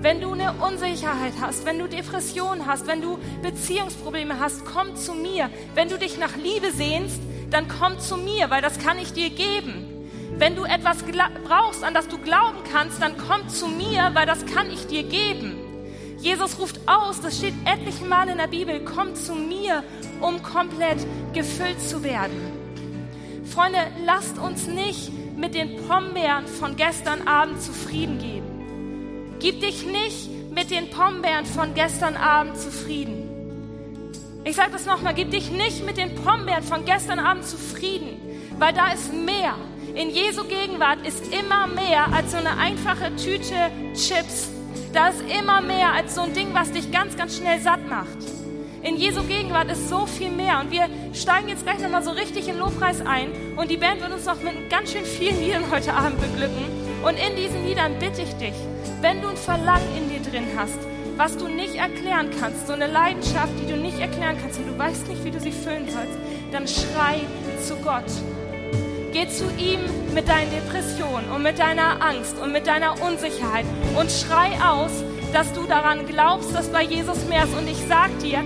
Wenn 0.00 0.20
du 0.20 0.32
eine 0.32 0.52
Unsicherheit 0.54 1.34
hast, 1.40 1.64
wenn 1.64 1.78
du 1.78 1.86
Depressionen 1.86 2.66
hast, 2.66 2.88
wenn 2.88 3.00
du 3.00 3.18
Beziehungsprobleme 3.40 4.40
hast, 4.40 4.64
komm 4.64 4.96
zu 4.96 5.14
mir. 5.14 5.48
Wenn 5.74 5.88
du 5.88 5.96
dich 5.96 6.18
nach 6.18 6.34
Liebe 6.36 6.72
sehnst, 6.72 7.20
dann 7.50 7.68
komm 7.68 8.00
zu 8.00 8.16
mir, 8.16 8.50
weil 8.50 8.62
das 8.62 8.80
kann 8.80 8.98
ich 8.98 9.12
dir 9.12 9.30
geben. 9.30 10.08
Wenn 10.36 10.56
du 10.56 10.64
etwas 10.64 11.04
brauchst, 11.44 11.84
an 11.84 11.94
das 11.94 12.08
du 12.08 12.18
glauben 12.18 12.58
kannst, 12.72 13.00
dann 13.00 13.16
komm 13.16 13.48
zu 13.48 13.68
mir, 13.68 14.10
weil 14.14 14.26
das 14.26 14.44
kann 14.46 14.68
ich 14.72 14.88
dir 14.88 15.04
geben. 15.04 15.56
Jesus 16.18 16.58
ruft 16.58 16.80
aus, 16.86 17.20
das 17.20 17.38
steht 17.38 17.54
etliche 17.64 18.04
Mal 18.04 18.28
in 18.28 18.38
der 18.38 18.48
Bibel, 18.48 18.84
komm 18.84 19.14
zu 19.14 19.34
mir, 19.34 19.84
um 20.20 20.42
komplett 20.42 21.06
gefüllt 21.32 21.80
zu 21.80 22.02
werden. 22.02 22.40
Freunde, 23.44 23.78
lasst 24.04 24.38
uns 24.38 24.66
nicht 24.66 25.12
mit 25.42 25.56
den 25.56 25.74
Pombeeren 25.88 26.46
von 26.46 26.76
gestern 26.76 27.26
Abend 27.26 27.60
zufrieden 27.60 28.18
geben. 28.20 29.36
Gib 29.40 29.60
dich 29.60 29.84
nicht 29.84 30.30
mit 30.52 30.70
den 30.70 30.88
Pombeeren 30.88 31.46
von 31.46 31.74
gestern 31.74 32.14
Abend 32.14 32.56
zufrieden. 32.56 33.28
Ich 34.44 34.54
sage 34.54 34.70
das 34.70 34.86
nochmal, 34.86 35.14
gib 35.14 35.32
dich 35.32 35.50
nicht 35.50 35.84
mit 35.84 35.96
den 35.96 36.14
Pombeeren 36.14 36.62
von 36.62 36.84
gestern 36.84 37.18
Abend 37.18 37.44
zufrieden, 37.44 38.20
weil 38.60 38.72
da 38.72 38.92
ist 38.92 39.12
mehr. 39.12 39.56
In 39.96 40.10
Jesu 40.10 40.44
Gegenwart 40.44 41.04
ist 41.04 41.34
immer 41.34 41.66
mehr 41.66 42.12
als 42.14 42.30
so 42.30 42.36
eine 42.36 42.56
einfache 42.56 43.14
Tüte 43.16 43.72
Chips. 43.94 44.48
Da 44.92 45.08
ist 45.08 45.22
immer 45.22 45.60
mehr 45.60 45.92
als 45.92 46.14
so 46.14 46.20
ein 46.20 46.34
Ding, 46.34 46.54
was 46.54 46.70
dich 46.70 46.92
ganz, 46.92 47.16
ganz 47.16 47.36
schnell 47.36 47.60
satt 47.60 47.84
macht. 47.88 48.41
In 48.82 48.96
Jesu 48.96 49.22
Gegenwart 49.22 49.70
ist 49.70 49.88
so 49.88 50.06
viel 50.06 50.30
mehr. 50.30 50.58
Und 50.58 50.72
wir 50.72 50.88
steigen 51.14 51.48
jetzt 51.48 51.62
gleich 51.62 51.78
nochmal 51.78 52.02
so 52.02 52.10
richtig 52.10 52.48
in 52.48 52.58
Lobpreis 52.58 53.00
ein. 53.00 53.30
Und 53.56 53.70
die 53.70 53.76
Band 53.76 54.00
wird 54.00 54.12
uns 54.12 54.24
noch 54.24 54.42
mit 54.42 54.68
ganz 54.70 54.90
schön 54.90 55.04
vielen 55.04 55.40
Liedern 55.40 55.70
heute 55.70 55.94
Abend 55.94 56.20
beglücken. 56.20 56.64
Und 57.04 57.14
in 57.14 57.36
diesen 57.36 57.64
Liedern 57.64 57.92
bitte 58.00 58.22
ich 58.22 58.32
dich, 58.34 58.54
wenn 59.00 59.22
du 59.22 59.28
ein 59.28 59.36
Verlangen 59.36 59.86
in 59.96 60.08
dir 60.10 60.30
drin 60.30 60.46
hast, 60.56 60.78
was 61.16 61.36
du 61.36 61.46
nicht 61.46 61.76
erklären 61.76 62.30
kannst, 62.40 62.66
so 62.66 62.72
eine 62.72 62.88
Leidenschaft, 62.88 63.52
die 63.60 63.70
du 63.70 63.76
nicht 63.76 64.00
erklären 64.00 64.36
kannst 64.40 64.58
und 64.58 64.66
du 64.66 64.76
weißt 64.76 65.06
nicht, 65.08 65.24
wie 65.24 65.30
du 65.30 65.38
sie 65.38 65.52
füllen 65.52 65.88
sollst, 65.88 66.18
dann 66.50 66.66
schrei 66.66 67.20
zu 67.64 67.76
Gott. 67.76 68.10
Geh 69.12 69.28
zu 69.28 69.44
ihm 69.58 69.80
mit 70.14 70.28
deinen 70.28 70.50
Depressionen 70.50 71.30
und 71.30 71.42
mit 71.42 71.58
deiner 71.58 72.02
Angst 72.02 72.36
und 72.42 72.50
mit 72.50 72.66
deiner 72.66 73.00
Unsicherheit 73.02 73.66
und 73.96 74.10
schrei 74.10 74.50
aus, 74.64 75.04
dass 75.32 75.52
du 75.52 75.66
daran 75.66 76.06
glaubst, 76.06 76.54
dass 76.54 76.68
bei 76.68 76.82
Jesus 76.82 77.24
mehr 77.26 77.44
ist. 77.44 77.54
Und 77.54 77.68
ich 77.68 77.78
sag 77.88 78.16
dir, 78.20 78.42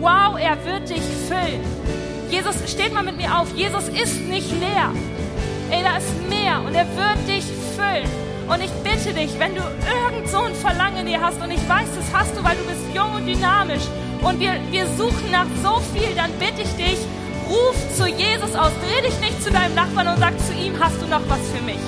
wow, 0.00 0.38
er 0.38 0.62
wird 0.64 0.88
dich 0.88 1.02
füllen. 1.28 1.60
Jesus, 2.30 2.56
steht 2.70 2.92
mal 2.92 3.02
mit 3.02 3.16
mir 3.16 3.38
auf, 3.38 3.48
Jesus 3.54 3.88
ist 3.88 4.20
nicht 4.28 4.50
leer. 4.52 4.92
Ey, 5.70 5.82
da 5.82 5.96
ist 5.96 6.28
mehr 6.28 6.62
und 6.66 6.74
er 6.74 6.86
wird 6.96 7.28
dich 7.28 7.44
füllen. 7.76 8.08
Und 8.48 8.62
ich 8.62 8.70
bitte 8.82 9.12
dich, 9.12 9.38
wenn 9.38 9.54
du 9.54 9.60
irgend 9.62 10.28
so 10.28 10.42
ein 10.42 10.54
Verlangen 10.54 10.98
in 10.98 11.06
dir 11.06 11.20
hast, 11.20 11.40
und 11.42 11.50
ich 11.50 11.68
weiß, 11.68 11.88
das 11.96 12.18
hast 12.18 12.36
du, 12.36 12.42
weil 12.42 12.56
du 12.56 12.64
bist 12.64 12.82
jung 12.94 13.12
und 13.14 13.26
dynamisch, 13.26 13.84
und 14.22 14.40
wir, 14.40 14.54
wir 14.70 14.86
suchen 14.96 15.30
nach 15.30 15.46
so 15.62 15.80
viel, 15.94 16.14
dann 16.16 16.32
bitte 16.38 16.62
ich 16.62 16.72
dich, 16.76 16.98
ruf 17.48 17.76
zu 17.94 18.06
Jesus 18.06 18.54
aus. 18.54 18.72
Dreh 18.82 19.06
dich 19.06 19.18
nicht 19.20 19.42
zu 19.42 19.50
deinem 19.50 19.74
Nachbarn 19.74 20.08
und 20.08 20.18
sag 20.18 20.38
zu 20.40 20.52
ihm, 20.54 20.74
hast 20.80 21.00
du 21.00 21.06
noch 21.06 21.22
was 21.28 21.40
für 21.54 21.62
mich? 21.64 21.80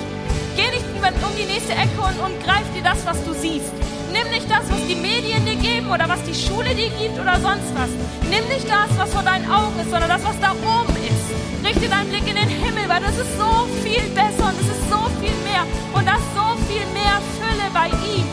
Geh 0.55 0.69
nicht 0.69 0.85
um 1.01 1.35
die 1.35 1.51
nächste 1.51 1.73
Ecke 1.73 1.99
und, 1.99 2.17
und 2.19 2.43
greif 2.43 2.63
dir 2.75 2.83
das, 2.83 3.05
was 3.05 3.23
du 3.25 3.33
siehst. 3.33 3.71
Nimm 4.11 4.27
nicht 4.29 4.49
das, 4.51 4.67
was 4.67 4.83
die 4.87 4.95
Medien 4.95 5.45
dir 5.45 5.55
geben 5.55 5.89
oder 5.89 6.07
was 6.07 6.21
die 6.23 6.35
Schule 6.35 6.75
dir 6.75 6.91
gibt 6.99 7.15
oder 7.15 7.39
sonst 7.39 7.71
was. 7.79 7.91
Nimm 8.27 8.43
nicht 8.51 8.67
das, 8.67 8.91
was 8.99 9.09
vor 9.11 9.23
deinen 9.23 9.47
Augen 9.49 9.79
ist, 9.79 9.89
sondern 9.89 10.09
das, 10.09 10.23
was 10.23 10.37
da 10.39 10.51
oben 10.51 10.95
ist. 10.99 11.27
Richte 11.63 11.87
deinen 11.87 12.09
Blick 12.09 12.27
in 12.27 12.35
den 12.35 12.51
Himmel, 12.51 12.83
weil 12.91 12.99
das 12.99 13.15
ist 13.15 13.31
so 13.39 13.67
viel 13.79 14.03
besser 14.11 14.51
und 14.51 14.59
es 14.59 14.67
ist 14.67 14.83
so 14.91 14.99
viel 15.23 15.35
mehr 15.47 15.63
und 15.95 16.03
das 16.03 16.19
so 16.35 16.59
viel 16.67 16.83
mehr 16.91 17.23
Fülle 17.39 17.67
bei 17.71 17.87
ihm. 18.03 18.27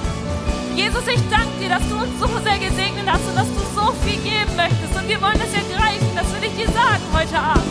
Jesus, 0.74 1.06
ich 1.06 1.22
danke 1.30 1.54
dir, 1.62 1.70
dass 1.70 1.86
du 1.86 1.94
uns 1.94 2.14
so 2.18 2.30
sehr 2.42 2.58
gesegnet 2.58 3.06
hast 3.06 3.26
und 3.30 3.36
dass 3.38 3.50
du 3.50 3.62
so 3.74 3.94
viel 4.02 4.18
geben 4.22 4.54
möchtest. 4.58 4.94
Und 4.98 5.06
wir 5.06 5.20
wollen 5.22 5.38
das 5.38 5.54
ergreifen, 5.54 6.10
das 6.14 6.26
will 6.34 6.42
ich 6.42 6.54
dir 6.58 6.70
sagen 6.74 7.02
heute 7.14 7.38
Abend. 7.38 7.70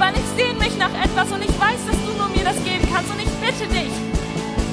Weil 0.00 0.12
ich 0.16 0.28
sehne 0.36 0.56
mich 0.56 0.76
nach 0.80 0.92
etwas 0.96 1.28
und 1.32 1.44
ich 1.44 1.52
weiß, 1.60 1.80
dass 1.84 2.00
du 2.00 2.12
nur 2.16 2.28
mir 2.32 2.44
das 2.44 2.56
geben 2.64 2.84
kannst. 2.92 3.12
Und 3.12 3.20
ich 3.20 3.32
bitte 3.40 3.68
dich, 3.68 3.92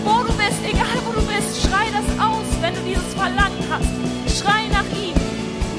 wo 0.04 0.24
du 0.24 0.32
bist, 0.39 0.60
egal 0.63 0.96
wo 1.08 1.12
du 1.12 1.24
bist, 1.28 1.60
schrei 1.63 1.88
das 1.92 2.08
auf 2.20 2.38
wenn 2.62 2.76
du 2.76 2.82
dieses 2.82 3.13
Verlangen 3.13 3.63
hast, 3.69 4.39
schrei 4.39 4.67
nach 4.72 4.86
ihm. 4.98 5.15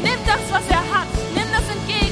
Nimm 0.02 0.18
das, 0.26 0.40
was 0.50 0.66
er 0.68 0.78
hat. 0.78 1.08
Nimm 1.34 1.46
das 1.52 1.68
entgegen. 1.68 2.09